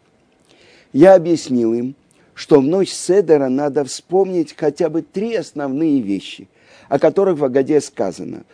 Я 0.93 1.15
объяснил 1.15 1.75
им, 1.75 1.95
что 2.39 2.61
в 2.61 2.63
ночь 2.63 2.93
седера 2.93 3.49
надо 3.49 3.85
вспомнить 3.85 4.55
хотя 4.57 4.89
бы 4.89 5.03
три 5.03 5.35
основные 5.35 6.01
вещи, 6.01 6.47
о 6.89 7.01
которых 7.01 7.37
в 7.39 7.45
Агаде 7.45 7.81
сказано. 7.81 8.45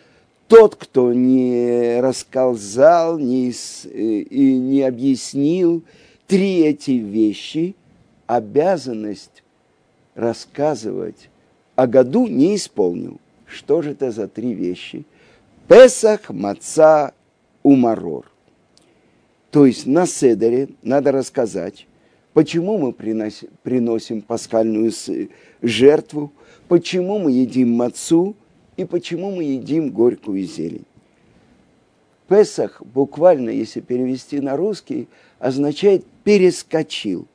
Тот, 0.47 0.75
кто 0.75 1.13
не 1.13 1.99
рассказал 2.01 3.19
не, 3.19 3.51
э, 3.51 3.87
и 3.91 4.57
не 4.57 4.81
объяснил 4.81 5.83
три 6.25 6.61
эти 6.61 6.91
вещи, 6.91 7.75
обязанность 8.25 9.43
рассказывать 10.15 11.29
о 11.75 11.85
году 11.85 12.25
не 12.25 12.55
исполнил. 12.55 13.19
Что 13.45 13.83
же 13.83 13.91
это 13.91 14.09
за 14.09 14.27
три 14.27 14.55
вещи? 14.55 15.05
Песах, 15.67 16.31
маца, 16.31 17.13
умарор. 17.61 18.25
То 19.51 19.67
есть 19.67 19.85
на 19.85 20.07
Седере 20.07 20.69
надо 20.81 21.11
рассказать, 21.11 21.85
почему 22.35 22.77
мы 22.77 22.91
приносим, 22.91 23.47
приносим 23.63 24.21
пасхальную 24.21 24.91
жертву, 25.61 26.33
почему 26.67 27.17
мы 27.17 27.31
едим 27.31 27.71
мацу 27.71 28.35
и 28.75 28.83
почему 28.83 29.31
мы 29.31 29.45
едим 29.45 29.89
горькую 29.89 30.43
зелень. 30.43 30.83
Песах 32.27 32.83
буквально, 32.83 33.51
если 33.51 33.79
перевести 33.79 34.41
на 34.41 34.57
русский, 34.57 35.07
означает 35.39 36.05
«перескочил». 36.25 37.25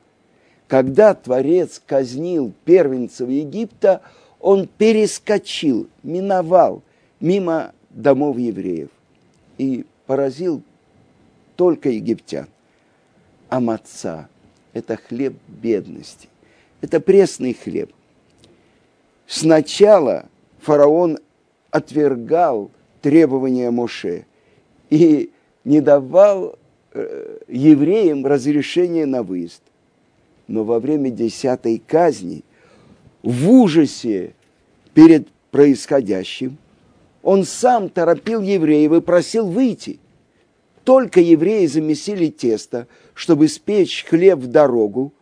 Когда 0.67 1.15
Творец 1.15 1.81
казнил 1.83 2.53
первенцев 2.63 3.27
Египта, 3.27 4.03
он 4.39 4.67
перескочил, 4.67 5.89
миновал 6.03 6.83
мимо 7.19 7.73
домов 7.89 8.37
евреев 8.37 8.89
и 9.57 9.83
поразил 10.05 10.61
только 11.55 11.89
египтян. 11.89 12.47
А 13.49 13.59
маца– 13.59 14.29
это 14.73 14.97
хлеб 14.97 15.33
бедности. 15.47 16.29
Это 16.81 16.99
пресный 16.99 17.53
хлеб. 17.53 17.91
Сначала 19.27 20.25
фараон 20.59 21.19
отвергал 21.69 22.71
требования 23.01 23.71
Моше 23.71 24.25
и 24.89 25.31
не 25.63 25.79
давал 25.79 26.57
э, 26.93 27.39
евреям 27.47 28.25
разрешения 28.25 29.05
на 29.05 29.23
выезд. 29.23 29.61
Но 30.47 30.63
во 30.63 30.79
время 30.79 31.11
десятой 31.11 31.81
казни, 31.85 32.43
в 33.23 33.49
ужасе 33.49 34.33
перед 34.93 35.27
происходящим, 35.51 36.57
он 37.23 37.45
сам 37.45 37.89
торопил 37.89 38.41
евреев 38.41 38.91
и 38.93 39.01
просил 39.01 39.47
выйти– 39.47 39.99
только 40.83 41.19
евреи 41.19 41.65
замесили 41.67 42.29
тесто, 42.29 42.87
чтобы 43.13 43.47
спечь 43.47 44.05
хлеб 44.07 44.39
в 44.39 44.47
дорогу, 44.47 45.13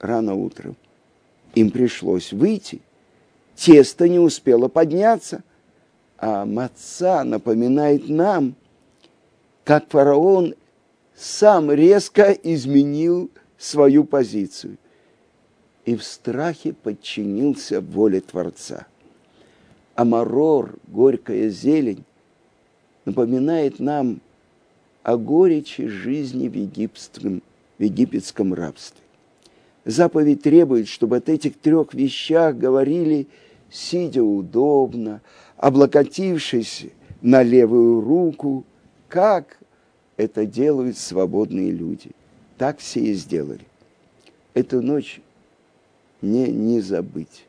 рано 0.00 0.34
утром 0.34 0.76
им 1.54 1.70
пришлось 1.70 2.32
выйти. 2.32 2.80
Тесто 3.54 4.08
не 4.08 4.18
успело 4.18 4.68
подняться, 4.68 5.44
а 6.18 6.44
маца 6.44 7.22
напоминает 7.24 8.08
нам, 8.08 8.56
как 9.62 9.88
фараон 9.88 10.54
сам 11.14 11.70
резко 11.70 12.32
изменил 12.32 13.30
свою 13.56 14.04
позицию 14.04 14.76
и 15.84 15.96
в 15.96 16.02
страхе 16.02 16.72
подчинился 16.72 17.80
воле 17.80 18.20
Творца. 18.20 18.86
Амарор, 19.94 20.76
горькая 20.88 21.50
зелень, 21.50 22.04
напоминает 23.04 23.78
нам 23.80 24.20
о 25.02 25.16
горечи 25.16 25.86
жизни 25.86 26.48
в 26.48 26.54
египетском, 26.54 27.42
в 27.78 27.82
египетском 27.82 28.54
рабстве. 28.54 29.00
Заповедь 29.84 30.42
требует, 30.42 30.88
чтобы 30.88 31.16
от 31.16 31.28
этих 31.28 31.58
трех 31.58 31.92
вещах 31.92 32.56
говорили, 32.56 33.26
сидя 33.70 34.22
удобно, 34.22 35.20
облокотившись 35.56 36.86
на 37.20 37.42
левую 37.42 38.00
руку, 38.00 38.64
как 39.08 39.58
это 40.16 40.46
делают 40.46 40.96
свободные 40.96 41.70
люди. 41.70 42.10
Так 42.56 42.78
все 42.78 43.00
и 43.00 43.12
сделали. 43.14 43.66
Эту 44.54 44.80
ночь 44.80 45.20
мне 46.20 46.46
не 46.48 46.80
забыть. 46.80 47.44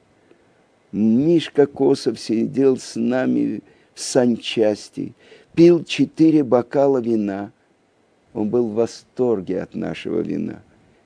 Мишка 0.91 1.67
Косов 1.67 2.19
сидел 2.19 2.77
с 2.77 2.95
нами 2.95 3.61
в 3.93 4.01
санчасти, 4.01 5.13
пил 5.55 5.83
четыре 5.83 6.43
бокала 6.43 6.99
вина. 6.99 7.51
Он 8.33 8.49
был 8.49 8.67
в 8.67 8.73
восторге 8.73 9.61
от 9.61 9.75
нашего 9.75 10.19
вина. 10.19 10.61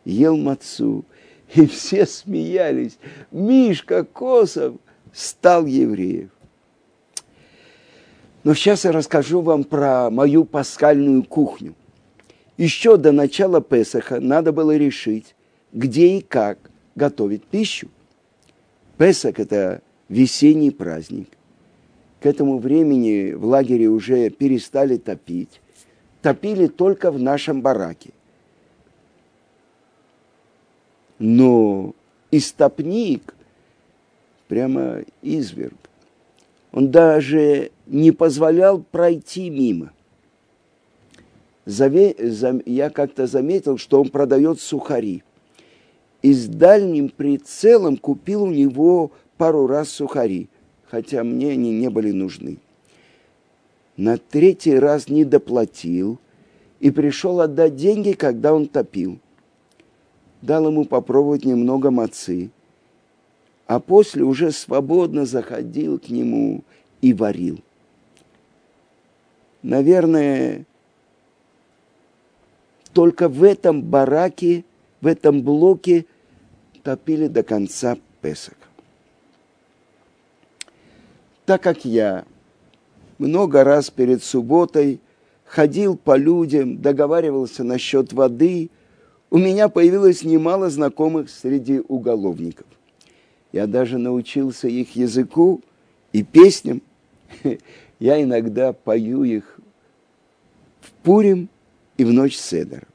Ел 0.06 0.36
мацу, 0.38 1.06
и 1.54 1.66
все 1.68 2.06
смеялись. 2.06 2.98
Мишка 3.32 4.04
Косов 4.04 4.76
стал 5.14 5.66
евреем. 5.66 6.32
Но 8.44 8.54
сейчас 8.54 8.86
я 8.86 8.92
расскажу 8.92 9.42
вам 9.42 9.64
про 9.64 10.10
мою 10.10 10.46
пасхальную 10.46 11.24
кухню. 11.24 11.76
Еще 12.58 12.98
до 12.98 13.12
начала 13.12 13.62
Песаха 13.62 14.20
надо 14.20 14.52
было 14.52 14.76
решить, 14.76 15.36
где 15.72 16.18
и 16.18 16.22
как 16.22 16.72
готовить 16.96 17.44
пищу. 17.44 17.90
Песах– 18.98 19.40
это 19.42 19.82
весенний 20.08 20.72
праздник. 20.72 21.30
К 22.20 22.26
этому 22.26 22.60
времени 22.60 23.32
в 23.32 23.46
лагере 23.46 23.88
уже 23.88 24.30
перестали 24.30 24.98
топить. 24.98 25.62
Топили 26.22 26.68
только 26.68 27.12
в 27.12 27.20
нашем 27.20 27.62
бараке. 27.62 28.12
Но 31.18 31.94
истопник 32.32 33.34
прямо 34.48 35.04
изверг. 35.22 35.76
Он 36.74 36.92
даже 36.92 37.72
не 37.88 38.12
позволял 38.12 38.82
пройти 38.82 39.50
мимо. 39.50 39.92
Я 41.66 42.90
как-то 42.90 43.28
заметил, 43.28 43.78
что 43.78 44.02
он 44.02 44.10
продает 44.10 44.60
сухари. 44.60 45.24
И 46.22 46.34
с 46.34 46.48
дальним 46.48 47.10
прицелом 47.10 47.96
купил 47.96 48.44
у 48.44 48.52
него 48.52 49.12
пару 49.38 49.68
раз 49.68 49.88
сухари– 49.88 50.50
хотя 50.90 51.24
мне 51.24 51.52
они 51.52 51.72
не 51.72 51.90
были 51.90 52.12
нужны. 52.12 52.58
На 53.96 54.18
третий 54.18 54.76
раз 54.76 55.08
не 55.08 55.24
доплатил 55.24 56.20
и 56.80 56.90
пришел 56.90 57.42
отдать 57.42 57.76
деньги, 57.76 58.14
когда 58.14 58.54
он 58.54 58.68
топил. 58.68 59.20
Дал 60.42 60.68
ему 60.68 60.86
попробовать 60.86 61.46
немного 61.46 61.92
мацы, 61.92 62.50
а 63.68 63.80
после 63.80 64.24
уже 64.24 64.52
свободно 64.52 65.26
заходил 65.26 66.00
к 66.00 66.10
нему 66.10 66.64
и 67.02 67.14
варил. 67.14 67.60
Наверное, 69.62 70.66
только 72.94 73.28
в 73.28 73.44
этом 73.44 73.84
бараке, 73.84 74.64
в 75.02 75.08
этом 75.08 75.44
блоке 75.44 76.06
топили 76.84 77.28
до 77.28 77.44
конца 77.44 77.98
Песок 78.22 78.59
так 81.50 81.64
как 81.64 81.84
я 81.84 82.26
много 83.18 83.64
раз 83.64 83.90
перед 83.90 84.24
субботой 84.24 85.02
ходил 85.46 85.98
по 85.98 86.16
людям, 86.16 86.80
договаривался 86.80 87.64
насчет 87.64 88.14
воды, 88.14 88.70
у 89.32 89.40
меня 89.40 89.68
появилось 89.68 90.24
немало 90.24 90.70
знакомых 90.70 91.28
среди 91.32 91.80
уголовников. 91.80 92.68
Я 93.52 93.66
даже 93.66 93.98
научился 93.98 94.68
их 94.68 94.96
языку 94.96 95.64
и 96.14 96.22
песням. 96.22 96.84
Я 98.00 98.22
иногда 98.22 98.72
пою 98.72 99.24
их 99.24 99.60
в 100.82 100.92
Пурим 101.02 101.50
и 101.98 102.06
в 102.06 102.14
ночь 102.14 102.38
Седера. 102.38 102.88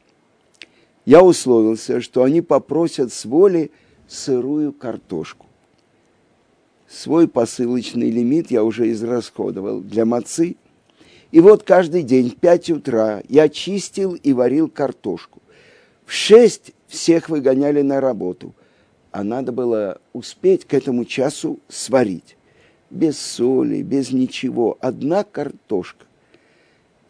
Я 1.05 1.25
условился, 1.25 2.01
что 2.01 2.23
они 2.23 2.40
попросят 2.40 3.12
с 3.12 3.25
воли 3.25 3.73
сырую 4.07 4.73
картошку 4.73 5.44
свой 6.88 7.29
посылочный 7.29 8.11
лимит 8.11 8.51
я 8.51 8.64
уже 8.64 8.90
израсходовал 8.90 9.81
для 9.81 10.05
мацы, 10.05 10.57
И 11.33 11.40
вот 11.40 11.64
каждый 11.64 12.03
день 12.03 12.31
в 12.31 12.37
пять 12.37 12.70
утра 12.70 13.23
я 13.29 13.49
чистил 13.49 14.14
и 14.14 14.33
варил 14.33 14.68
картошку. 14.68 15.42
В 16.07 16.12
шесть 16.12 16.73
всех 16.87 17.29
выгоняли 17.29 17.83
на 17.83 18.01
работу, 18.01 18.55
а 19.11 19.25
надо 19.25 19.51
было 19.51 20.01
успеть 20.12 20.64
к 20.64 20.75
этому 20.75 21.05
часу 21.05 21.59
сварить. 21.68 22.37
Без 22.90 23.18
соли, 23.18 23.83
без 23.83 24.12
ничего, 24.12 24.79
одна 24.81 25.25
картошка. 25.25 26.05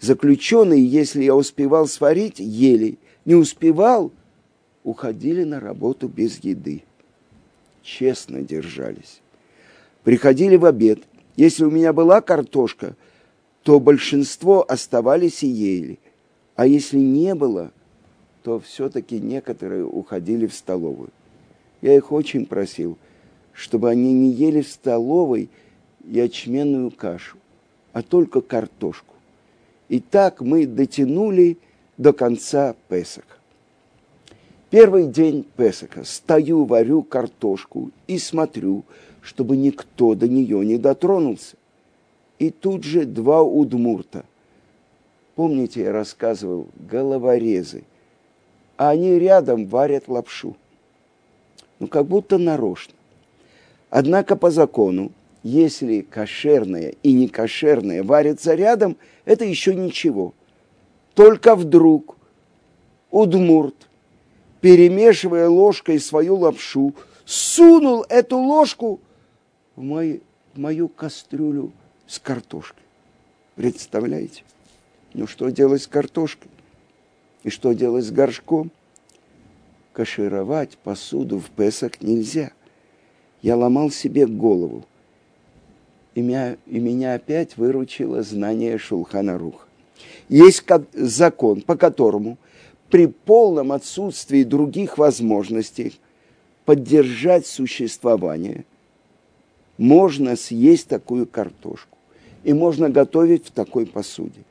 Заключенные, 0.00 0.84
если 0.84 1.24
я 1.24 1.34
успевал 1.34 1.86
сварить, 1.86 2.38
ели. 2.38 2.98
Не 3.24 3.34
успевал, 3.34 4.12
уходили 4.82 5.44
на 5.44 5.60
работу 5.60 6.08
без 6.08 6.38
еды. 6.38 6.82
Честно 7.82 8.42
держались. 8.42 9.20
Приходили 10.04 10.56
в 10.56 10.66
обед. 10.66 11.00
Если 11.34 11.64
у 11.64 11.70
меня 11.70 11.92
была 11.92 12.20
картошка, 12.20 12.94
то 13.62 13.80
большинство 13.80 14.64
оставались 14.68 15.42
и 15.42 15.48
ели. 15.48 15.98
А 16.54 16.66
если 16.66 16.98
не 16.98 17.34
было, 17.34 17.72
то 18.42 18.60
все-таки 18.60 19.18
некоторые 19.18 19.86
уходили 19.86 20.46
в 20.46 20.54
столовую. 20.54 21.08
Я 21.80 21.96
их 21.96 22.12
очень 22.12 22.46
просил, 22.46 22.98
чтобы 23.52 23.90
они 23.90 24.12
не 24.12 24.30
ели 24.30 24.60
в 24.60 24.68
столовой 24.68 25.48
ячменную 26.04 26.90
кашу, 26.90 27.38
а 27.92 28.02
только 28.02 28.42
картошку. 28.42 29.14
И 29.88 30.00
так 30.00 30.42
мы 30.42 30.66
дотянули 30.66 31.58
до 31.96 32.12
конца 32.12 32.74
Песаха. 32.88 33.38
Первый 34.74 35.06
день 35.06 35.46
Песаха 35.56 36.02
стою, 36.02 36.64
варю 36.64 37.04
картошку 37.04 37.92
и 38.08 38.18
смотрю, 38.18 38.82
чтобы 39.20 39.56
никто 39.56 40.16
до 40.16 40.26
нее 40.26 40.66
не 40.66 40.78
дотронулся. 40.78 41.54
И 42.40 42.50
тут 42.50 42.82
же 42.82 43.04
два 43.04 43.40
удмурта. 43.44 44.24
Помните, 45.36 45.82
я 45.82 45.92
рассказывал, 45.92 46.66
головорезы. 46.74 47.84
А 48.76 48.90
они 48.90 49.16
рядом 49.16 49.66
варят 49.66 50.08
лапшу. 50.08 50.56
Ну, 51.78 51.86
как 51.86 52.06
будто 52.06 52.36
нарочно. 52.36 52.94
Однако 53.90 54.34
по 54.34 54.50
закону, 54.50 55.12
если 55.44 56.00
кошерное 56.00 56.96
и 57.04 57.12
некошерное 57.12 58.02
варятся 58.02 58.56
рядом, 58.56 58.96
это 59.24 59.44
еще 59.44 59.72
ничего. 59.76 60.34
Только 61.14 61.54
вдруг 61.54 62.16
удмурт, 63.12 63.76
перемешивая 64.64 65.46
ложкой 65.46 66.00
свою 66.00 66.36
лапшу, 66.36 66.94
сунул 67.26 68.06
эту 68.08 68.38
ложку 68.38 68.98
в, 69.76 69.82
мой, 69.82 70.22
в 70.54 70.58
мою 70.58 70.88
кастрюлю 70.88 71.70
с 72.06 72.18
картошкой. 72.18 72.82
Представляете? 73.56 74.42
Ну 75.12 75.26
что 75.26 75.50
делать 75.50 75.82
с 75.82 75.86
картошкой? 75.86 76.50
И 77.42 77.50
что 77.50 77.74
делать 77.74 78.06
с 78.06 78.10
горшком? 78.10 78.70
Кашировать 79.92 80.78
посуду 80.78 81.40
в 81.40 81.50
Песах 81.50 82.00
нельзя. 82.00 82.50
Я 83.42 83.58
ломал 83.58 83.90
себе 83.90 84.26
голову. 84.26 84.86
И 86.14 86.22
меня, 86.22 86.56
и 86.64 86.78
меня 86.78 87.12
опять 87.12 87.58
выручило 87.58 88.22
знание 88.22 88.78
Шулхана 88.78 89.36
Руха. 89.36 89.66
Есть 90.30 90.64
закон, 90.94 91.60
по 91.60 91.76
которому 91.76 92.38
при 92.94 93.08
полном 93.08 93.72
отсутствии 93.72 94.44
других 94.44 94.98
возможностей 94.98 95.98
поддержать 96.64 97.44
существование– 97.44 98.64
можно 99.78 100.36
съесть 100.36 100.86
такую 100.86 101.26
картошку. 101.26 101.98
И 102.44 102.52
можно 102.52 102.88
готовить 102.88 103.46
в 103.46 103.50
такой 103.50 103.86
посуде. 103.86 104.44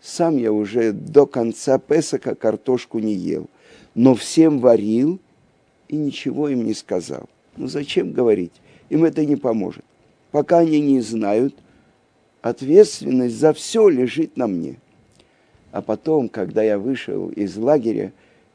Сам 0.00 0.38
я 0.38 0.50
уже 0.50 0.92
до 0.92 1.26
конца 1.26 1.78
Песока 1.78 2.34
картошку 2.34 3.00
не 3.00 3.12
ел, 3.12 3.50
но 3.94 4.14
всем 4.14 4.60
варил 4.60 5.20
и 5.88 5.96
ничего 5.96 6.48
им 6.48 6.64
не 6.64 6.72
сказал. 6.72 7.28
Ну 7.58 7.66
зачем 7.66 8.12
говорить? 8.12 8.62
Им 8.88 9.04
это 9.04 9.26
не 9.26 9.36
поможет. 9.36 9.84
Пока 10.30 10.60
они 10.60 10.80
не 10.80 11.02
знают, 11.02 11.54
ответственность 12.40 13.36
за 13.36 13.52
все 13.52 13.90
лежит 13.90 14.38
на 14.38 14.46
мне. 14.46 14.78
А 15.72 15.82
потом, 15.82 16.28
когда 16.28 16.62
я 16.62 16.78
вышел 16.78 17.28
из 17.28 17.56
лагеря, 17.56 18.12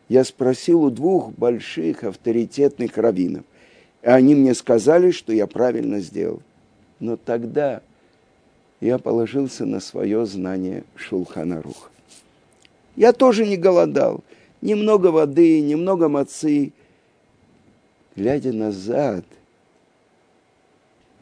я 0.10 0.24
спросил 0.24 0.84
у 0.84 0.90
двух 0.90 1.32
больших 1.32 2.04
авторитетных 2.04 2.98
раввинов, 2.98 3.46
и 4.02 4.08
они 4.08 4.36
мне 4.36 4.54
сказали, 4.54 5.12
что 5.12 5.32
я 5.32 5.48
правильно 5.48 6.00
сделал. 6.00 6.42
Но 7.00 7.18
тогда 7.18 7.82
я 8.82 8.98
положился 8.98 9.66
на 9.66 9.80
свое 9.80 10.26
знание 10.26 10.84
Шулханаруха. 10.96 11.90
Я 12.96 13.14
тоже 13.14 13.46
не 13.46 13.58
голодал. 13.58 14.24
Немного 14.62 15.08
воды, 15.08 15.62
немного 15.62 16.10
мацы. 16.10 16.74
Глядя 18.16 18.54
назад, 18.54 19.26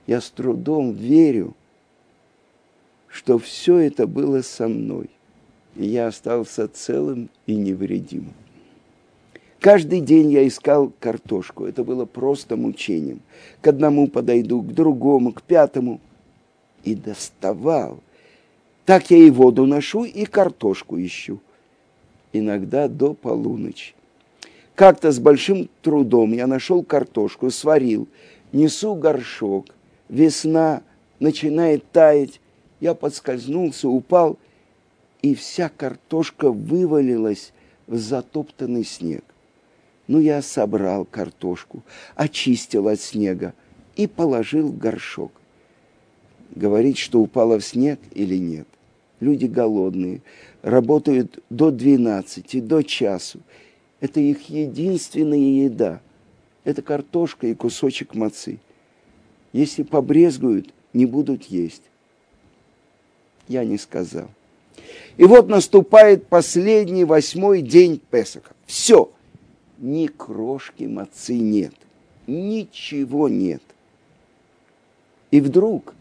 я 0.08 0.20
с 0.20 0.30
трудом 0.30 0.92
верю, 0.92 1.56
что 3.08 3.40
все 3.40 3.78
это 3.78 4.08
было 4.08 4.42
со 4.42 4.68
мной, 4.68 5.10
и 5.76 5.86
я 5.86 6.08
остался 6.08 6.68
целым 6.68 7.30
и 7.46 7.56
невредимым. 7.56 8.34
Каждый 9.60 10.02
день 10.02 10.32
я 10.32 10.48
искал 10.48 10.92
картошку. 11.00 11.66
Это 11.66 11.84
было 11.84 12.06
просто 12.06 12.56
мучением. 12.56 13.22
К 13.62 13.68
одному 13.68 14.08
подойду, 14.08 14.62
к 14.64 14.74
другому, 14.74 15.34
к 15.34 15.44
пятому. 15.44 16.02
И 16.84 16.96
доставал. 16.96 18.00
Так 18.86 19.12
я 19.12 19.18
и 19.18 19.30
воду 19.30 19.68
ношу, 19.68 20.04
и 20.04 20.26
картошку 20.26 21.00
ищу. 21.00 21.40
Иногда 22.34 22.88
до 22.88 23.14
полуночи. 23.14 23.94
Как-то 24.74 25.12
с 25.12 25.20
большим 25.20 25.70
трудом 25.84 26.34
я 26.34 26.48
нашел 26.48 26.82
картошку, 26.82 27.52
сварил, 27.52 28.08
несу 28.52 28.96
горшок. 28.96 29.68
Весна 30.10 30.82
начинает 31.20 31.84
таять. 31.92 32.42
Я 32.80 32.96
подскользнулся, 32.96 33.88
упал, 33.88 34.40
и 35.22 35.36
вся 35.36 35.70
картошка 35.70 36.52
вывалилась 36.52 37.54
в 37.88 37.98
затоптанный 37.98 38.84
снег. 38.84 39.24
Ну, 40.08 40.20
я 40.20 40.42
собрал 40.42 41.06
картошку, 41.06 41.84
очистил 42.16 42.88
от 42.88 43.00
снега 43.00 43.54
и 43.96 44.08
положил 44.08 44.70
в 44.70 44.78
горшок. 44.78 45.32
Говорить, 46.56 46.98
что 46.98 47.22
упало 47.22 47.60
в 47.60 47.66
снег 47.66 48.00
или 48.12 48.38
нет. 48.38 48.68
Люди 49.20 49.46
голодные, 49.46 50.22
работают 50.64 51.44
до 51.50 51.70
12, 51.70 52.68
до 52.68 52.82
часу. 52.82 53.40
Это 54.00 54.20
их 54.20 54.50
единственная 54.50 55.38
еда. 55.38 56.02
Это 56.64 56.82
картошка 56.82 57.48
и 57.48 57.54
кусочек 57.54 58.16
мацы. 58.16 58.60
Если 59.54 59.84
побрезгуют, 59.84 60.74
не 60.94 61.06
будут 61.06 61.44
есть. 61.46 61.84
Я 63.48 63.64
не 63.64 63.78
сказал. 63.78 64.30
И 65.18 65.26
вот 65.26 65.50
наступает 65.50 66.28
последний 66.28 67.06
восьмой 67.06 67.62
день 67.62 68.02
Песаха. 68.10 68.54
Все 68.66 69.12
ни 69.82 70.08
крошки 70.08 70.84
мацы 70.84 71.34
нет, 71.34 71.74
ничего 72.28 73.28
нет. 73.28 73.62
И 75.32 75.42
вдруг 75.42 75.94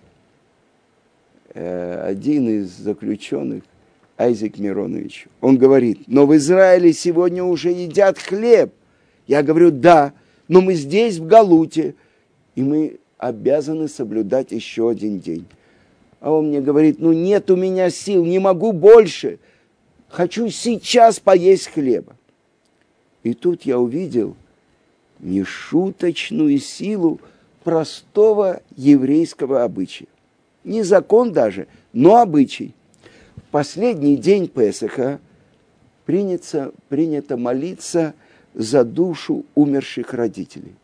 э, 1.55 2.03
один 2.07 2.49
из 2.49 2.71
заключенных, 2.71 3.65
Айзек 4.19 4.59
Миронович, 4.59 5.29
он 5.41 5.57
говорит, 5.57 6.03
но 6.07 6.27
в 6.27 6.37
Израиле 6.37 6.93
сегодня 6.93 7.43
уже 7.43 7.71
едят 7.71 8.19
хлеб. 8.19 8.73
Я 9.27 9.43
говорю, 9.43 9.71
да, 9.71 10.13
но 10.49 10.61
мы 10.61 10.75
здесь, 10.75 11.19
в 11.19 11.27
Галуте, 11.27 11.95
и 12.55 12.63
мы 12.63 12.99
обязаны 13.17 13.89
соблюдать 13.89 14.53
еще 14.53 14.91
один 14.91 15.21
день. 15.21 15.47
А 16.21 16.31
он 16.31 16.49
мне 16.49 16.61
говорит, 16.61 17.01
ну 17.01 17.13
нет 17.13 17.51
у 17.51 17.57
меня 17.57 17.91
сил, 17.91 18.25
не 18.25 18.39
могу 18.39 18.73
больше. 18.73 19.39
Хочу 20.09 20.49
сейчас 20.51 21.19
поесть 21.19 21.69
хлеба. 21.69 22.15
И 23.23 23.35
тут 23.35 23.63
я 23.63 23.79
увидел 23.79 24.37
нешуточную 25.19 26.59
силу 26.59 27.21
простого 27.65 28.63
еврейского 28.77 29.65
обычая. 29.65 30.09
Не 30.65 30.83
закон 30.83 31.33
даже, 31.33 31.69
но 31.93 32.17
обычай. 32.17 32.75
В 33.37 33.43
последний 33.51 34.17
день 34.17 34.49
Песаха 34.49 35.21
принято, 36.05 36.73
принято 36.89 37.37
молиться 37.37 38.15
за 38.55 38.85
душу 38.85 39.45
умерших 39.55 40.13
родителей. 40.13 40.75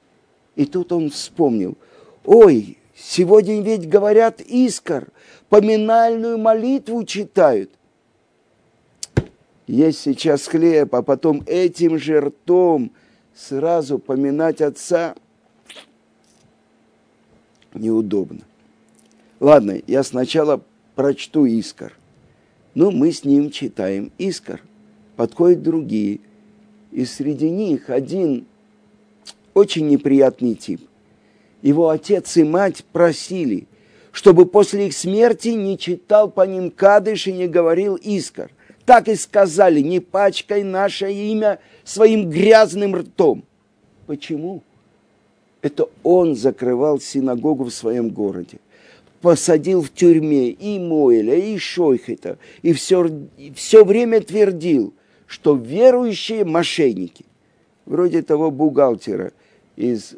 И 0.55 0.64
тут 0.64 0.92
он 0.92 1.11
вспомнил, 1.11 1.77
ой, 2.25 2.79
сегодня 2.97 3.63
ведь 3.63 3.89
говорят 3.89 4.41
искр, 4.41 5.09
поминальную 5.49 6.39
молитву 6.39 7.05
читают 7.05 7.71
есть 9.67 10.01
сейчас 10.01 10.47
хлеб, 10.47 10.95
а 10.95 11.03
потом 11.03 11.43
этим 11.47 11.99
же 11.99 12.21
ртом 12.21 12.93
сразу 13.35 13.99
поминать 13.99 14.61
отца 14.61 15.15
неудобно. 17.75 18.41
Ладно, 19.41 19.81
я 19.87 20.03
сначала 20.03 20.63
прочту 20.95 21.45
искр. 21.45 21.97
Но 22.75 22.91
мы 22.91 23.11
с 23.11 23.25
ним 23.25 23.51
читаем 23.51 24.13
Искар. 24.19 24.63
Подходят 25.17 25.63
другие. 25.63 26.21
И 26.93 27.05
среди 27.05 27.51
них 27.51 27.91
один 27.91 28.47
очень 29.55 29.89
неприятный 29.89 30.55
тип. 30.55 30.81
Его 31.62 31.88
отец 31.88 32.37
и 32.37 32.45
мать 32.45 32.85
просили, 32.92 33.66
чтобы 34.12 34.47
после 34.47 34.87
их 34.87 34.95
смерти 34.95 35.49
не 35.49 35.79
читал 35.79 36.31
по 36.31 36.47
ним 36.47 36.71
кадыш 36.71 37.27
и 37.27 37.33
не 37.33 37.49
говорил 37.49 37.99
Искар. 38.01 38.51
Так 38.85 39.09
и 39.09 39.16
сказали, 39.16 39.81
не 39.81 40.01
пачкай 40.01 40.62
наше 40.62 41.12
имя 41.12 41.59
своим 41.85 42.31
грязным 42.31 42.95
ртом. 42.95 43.45
Почему? 44.07 44.62
Это 45.61 45.88
он 46.05 46.37
закрывал 46.37 47.01
синагогу 47.01 47.64
в 47.64 47.73
своем 47.73 48.11
городе. 48.11 48.59
Посадил 49.21 49.83
в 49.83 49.90
тюрьме 49.90 50.51
и 50.51 50.79
Моэля, 50.79 51.35
и 51.35 51.59
Шойхета, 51.59 52.38
и 52.62 52.73
все, 52.73 53.11
и 53.37 53.53
все 53.53 53.85
время 53.85 54.21
твердил, 54.21 54.95
что 55.27 55.57
верующие 55.57 56.45
мошенники. 56.45 57.25
Вроде 57.87 58.23
того 58.23 58.53
бухгалтера 58.53 59.33
из 59.75 60.14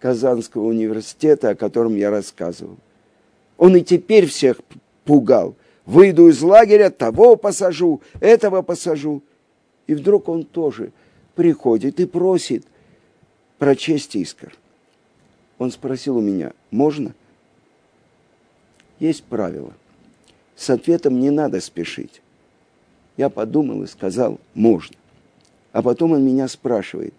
Казанского 0.00 0.66
университета, 0.66 1.50
о 1.50 1.54
котором 1.54 1.96
я 1.96 2.10
рассказывал. 2.10 2.76
Он 3.56 3.76
и 3.76 3.82
теперь 3.82 4.26
всех 4.26 4.60
пугал. 5.04 5.56
Выйду 5.84 6.28
из 6.28 6.40
лагеря, 6.42 6.90
того 6.90 7.36
посажу, 7.36 8.00
этого 8.20 8.62
посажу. 8.62 9.22
И 9.86 9.94
вдруг 9.94 10.28
он 10.28 10.44
тоже 10.44 10.92
приходит 11.34 12.00
и 12.00 12.06
просит– 12.06 12.64
прочесть 13.58 14.16
искр. 14.16 14.56
Он 15.58 15.70
спросил 15.70 16.16
у 16.16 16.20
меня, 16.20 16.52
можно? 16.70 17.14
Есть 19.00 19.24
правило. 19.24 19.72
С 20.56 20.70
ответом 20.70 21.20
не 21.20 21.30
надо 21.30 21.60
спешить. 21.60 22.22
Я 23.16 23.28
подумал 23.28 23.82
и 23.82 23.86
сказал, 23.86 24.38
можно. 24.54 24.96
А 25.72 25.82
потом 25.82 26.12
он 26.12 26.24
меня 26.24 26.48
спрашивает, 26.48 27.14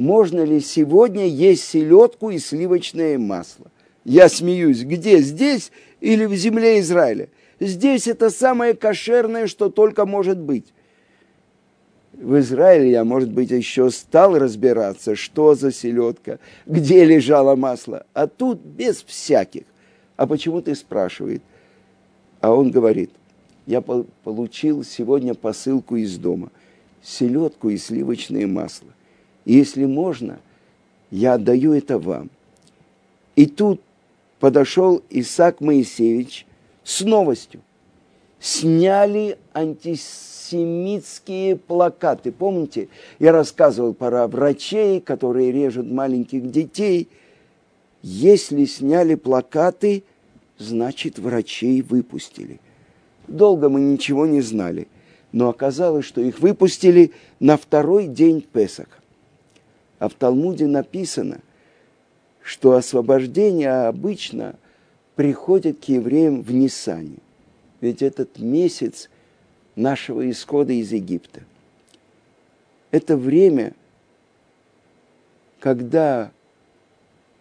можно 0.00 0.42
ли 0.44 0.60
сегодня 0.60 1.26
есть 1.26 1.64
селедку 1.64 2.30
и 2.30 2.38
сливочное 2.38 3.18
масло? 3.18 3.70
Я 4.04 4.30
смеюсь, 4.30 4.82
где, 4.82 5.18
здесь 5.18 5.70
или 6.00 6.24
в 6.24 6.34
земле 6.34 6.80
Израиля? 6.80 7.28
Здесь 7.60 8.08
это 8.08 8.30
самое 8.30 8.72
кошерное, 8.72 9.46
что 9.46 9.68
только 9.68 10.06
может 10.06 10.38
быть 10.38 10.72
в 12.20 12.38
Израиле 12.38 12.90
я, 12.90 13.04
может 13.04 13.30
быть, 13.30 13.50
еще 13.50 13.90
стал 13.90 14.38
разбираться, 14.38 15.16
что 15.16 15.54
за 15.54 15.72
селедка, 15.72 16.38
где 16.66 17.04
лежало 17.04 17.56
масло. 17.56 18.06
А 18.12 18.26
тут 18.26 18.60
без 18.60 19.02
всяких. 19.02 19.64
А 20.16 20.26
почему 20.26 20.60
ты 20.60 20.74
спрашивает? 20.74 21.42
А 22.40 22.54
он 22.54 22.70
говорит, 22.70 23.10
я 23.66 23.80
получил 23.80 24.84
сегодня 24.84 25.34
посылку 25.34 25.96
из 25.96 26.18
дома. 26.18 26.50
Селедку 27.02 27.70
и 27.70 27.78
сливочное 27.78 28.46
масло. 28.46 28.88
Если 29.44 29.84
можно, 29.84 30.38
я 31.10 31.34
отдаю 31.34 31.72
это 31.72 31.98
вам. 31.98 32.30
И 33.36 33.46
тут 33.46 33.80
подошел 34.38 35.02
Исаак 35.10 35.60
Моисеевич 35.60 36.46
с 36.84 37.00
новостью. 37.00 37.60
Сняли 38.38 39.38
антисемитские 39.52 40.30
антисемитские 40.50 41.56
плакаты. 41.56 42.32
Помните, 42.32 42.88
я 43.18 43.32
рассказывал 43.32 43.94
про 43.94 44.26
врачей, 44.26 45.00
которые 45.00 45.52
режут 45.52 45.90
маленьких 45.90 46.50
детей. 46.50 47.08
Если 48.02 48.64
сняли 48.64 49.14
плакаты, 49.14 50.04
значит, 50.58 51.18
врачей 51.18 51.82
выпустили. 51.82 52.60
Долго 53.28 53.68
мы 53.68 53.80
ничего 53.80 54.26
не 54.26 54.40
знали, 54.40 54.88
но 55.32 55.48
оказалось, 55.48 56.04
что 56.04 56.20
их 56.20 56.40
выпустили 56.40 57.12
на 57.38 57.56
второй 57.56 58.06
день 58.06 58.40
Песаха. 58.40 58.99
А 60.00 60.08
в 60.08 60.14
Талмуде 60.14 60.66
написано, 60.66 61.38
что 62.42 62.72
освобождение 62.72 63.86
обычно 63.86 64.56
приходит 65.14 65.78
к 65.78 65.84
евреям 65.84 66.42
в 66.42 66.52
Нисане. 66.52 67.18
Ведь 67.80 68.02
этот 68.02 68.40
месяц– 68.40 69.08
нашего 69.76 70.28
исхода 70.30 70.72
из 70.72 70.92
Египта. 70.92 71.42
Это 72.90 73.16
время, 73.16 73.72
когда 75.58 76.30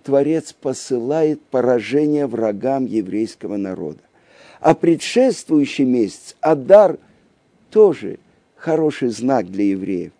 Творец 0.04 0.54
посылает 0.54 1.42
поражение 1.42 2.28
врагам 2.28 2.86
еврейского 2.86 3.58
народа. 3.58 4.00
А 4.60 4.76
предшествующий 4.76 5.86
месяц, 5.86 6.36
Адар, 6.42 7.00
тоже 7.72 8.20
хороший 8.56 9.10
знак 9.10 9.50
для 9.50 9.66
евреев. 9.66 10.12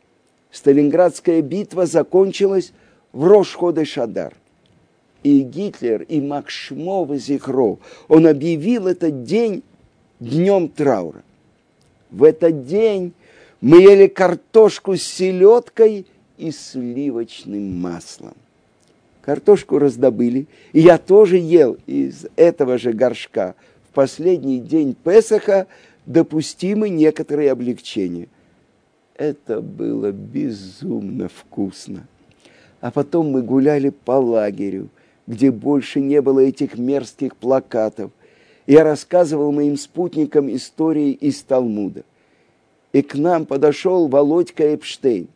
Сталинградская 0.52 1.42
битва 1.42 1.86
закончилась 1.86 2.74
в 3.14 3.26
Рошходе 3.26 3.86
Шадар. 3.86 4.34
И 5.22 5.42
Гитлер, 5.42 6.04
и 6.04 6.22
Макшмов, 6.22 7.12
и 7.12 7.18
Зихро, 7.18 7.80
он 8.08 8.26
объявил 8.26 8.88
этот 8.88 9.24
день 9.24 9.64
днем 10.20 10.70
траура. 10.70 11.24
В 12.10 12.24
этот 12.24 12.66
день 12.66 13.14
мы 13.62 13.82
ели 13.82 14.08
картошку 14.08 14.96
с 14.96 15.04
селедкой 15.04 16.06
и 16.38 16.52
сливочным 16.52 17.80
маслом. 17.80 18.34
Картошку 19.22 19.78
раздобыли, 19.78 20.48
и 20.72 20.80
я 20.80 20.98
тоже 20.98 21.38
ел 21.38 21.78
из 21.86 22.26
этого 22.36 22.78
же 22.78 22.94
горшка. 22.94 23.56
В 23.90 23.94
последний 23.94 24.60
день 24.60 24.96
Песаха 24.96 25.68
допустимы 26.06 26.90
некоторые 26.90 27.52
облегчения. 27.52 28.30
Это 29.20 29.60
было 29.60 30.14
безумно 30.14 31.28
вкусно. 31.28 32.08
А 32.80 32.90
потом 32.90 33.32
мы 33.32 33.42
гуляли 33.42 33.90
по 33.90 34.14
лагерю, 34.14 34.88
где 35.28 35.52
больше 35.52 36.00
не 36.00 36.22
было 36.22 36.40
этих 36.40 36.78
мерзких 36.78 37.36
плакатов, 37.36 38.12
я 38.66 38.86
рассказывал 38.86 39.52
моим 39.52 39.76
спутникам 39.76 40.50
истории 40.56 41.12
из 41.12 41.42
Талмуда. 41.42 42.04
И 42.94 43.02
к 43.02 43.16
нам 43.16 43.46
подошел 43.46 44.08
Володька 44.08 44.74
Эпштейн. 44.74 45.28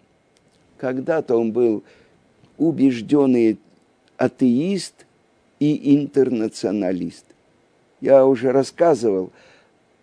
Когда-то 0.78 1.36
он 1.36 1.52
был 1.52 1.84
убежденный 2.58 3.60
атеист 4.16 5.06
и 5.60 5.98
интернационалист. 5.98 7.26
Я 8.00 8.26
уже 8.26 8.54
рассказывал 8.54 9.32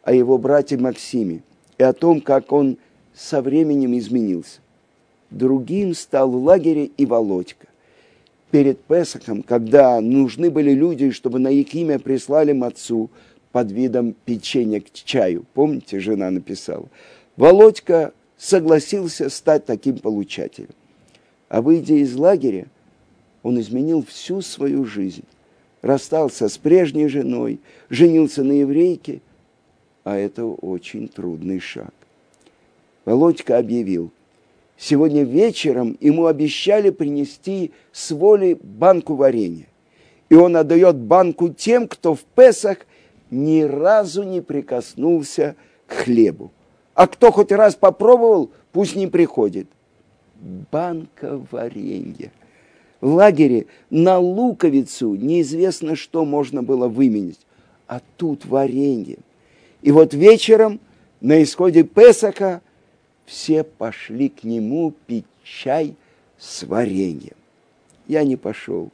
о 0.02 0.12
его 0.12 0.36
брате 0.36 0.76
Максиме 0.76 1.42
и 1.78 1.82
о 1.82 1.94
том, 1.94 2.20
как 2.20 2.52
он 2.52 2.76
со 3.20 3.42
временем 3.42 3.96
изменился. 3.98 4.60
Другим 5.28 5.94
стал 5.94 6.30
в 6.30 6.42
лагере 6.42 6.86
и 6.86 7.04
Володька 7.04 7.66
перед 8.50 8.80
Песохом, 8.80 9.42
когда 9.42 10.00
нужны 10.00 10.50
были 10.50 10.72
люди, 10.72 11.10
чтобы 11.10 11.38
на 11.38 11.48
их 11.48 11.74
имя 11.74 11.98
прислали 11.98 12.52
мацу 12.52 13.10
под 13.52 13.70
видом 13.70 14.14
печенья 14.24 14.80
к 14.80 14.90
чаю. 14.92 15.44
Помните, 15.52 16.00
жена 16.00 16.30
написала. 16.30 16.88
Володька 17.36 18.12
согласился 18.38 19.28
стать 19.28 19.66
таким 19.66 19.98
получателем. 19.98 20.70
А 21.50 21.60
выйдя 21.60 21.94
из 21.94 22.16
лагеря, 22.16 22.68
он 23.42 23.60
изменил 23.60 24.02
всю 24.02 24.40
свою 24.40 24.86
жизнь. 24.86 25.24
Расстался 25.82 26.48
с 26.48 26.56
прежней 26.56 27.08
женой, 27.08 27.60
женился 27.90 28.42
на 28.42 28.52
еврейке, 28.52 29.20
а 30.04 30.16
это 30.16 30.46
очень 30.46 31.06
трудный 31.06 31.60
шаг. 31.60 31.92
Володька 33.10 33.58
объявил– 33.58 34.12
Сегодня 34.82 35.24
вечером 35.24 35.98
ему 36.00 36.24
обещали 36.24 36.88
принести 36.88 37.70
с 37.92 38.12
воли 38.12 38.58
банку 38.62 39.14
варенья. 39.14 39.66
И 40.30 40.34
он 40.34 40.56
отдает 40.56 40.96
банку 40.96 41.50
тем, 41.50 41.86
кто 41.86 42.14
в 42.14 42.20
Песах 42.20 42.78
ни 43.30 43.60
разу 43.60 44.22
не 44.22 44.40
прикоснулся 44.40 45.54
к 45.86 45.92
хлебу. 45.92 46.50
А 46.94 47.06
кто 47.08 47.30
хоть 47.30 47.52
раз 47.52 47.74
попробовал, 47.74 48.52
пусть 48.72 48.96
не 48.96 49.06
приходит. 49.06 49.68
Банка 50.72 51.38
варенья. 51.50 52.32
В 53.02 53.12
лагере 53.12 53.66
на 53.90 54.18
луковицу 54.18 55.14
неизвестно, 55.14 55.94
что 55.94 56.24
можно 56.24 56.62
было 56.62 56.88
выменить. 56.88 57.40
А 57.86 58.00
тут 58.16 58.46
варенье. 58.46 59.18
И 59.82 59.92
вот 59.92 60.14
вечером 60.14 60.80
на 61.20 61.42
исходе 61.42 61.82
Песаха 61.82 62.62
все 63.30 63.62
пошли 63.62 64.28
к 64.28 64.42
нему 64.42 64.90
пить 65.06 65.24
чай 65.44 65.94
с 66.36 66.64
вареньем. 66.64 67.36
Я 68.08 68.24
не 68.24 68.34
пошел. 68.34 68.90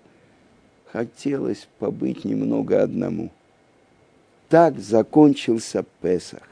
Хотелось 0.92 1.66
побыть 1.78 2.26
немного 2.26 2.82
одному. 2.82 3.30
Так 4.50 4.78
закончился 4.78 5.86
Песах. 6.02 6.46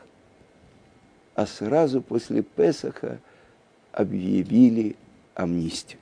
А 1.34 1.44
сразу 1.44 2.00
после 2.00 2.42
Песаха 2.42 3.20
объявили 3.92 4.96
амнистию. 5.34 6.00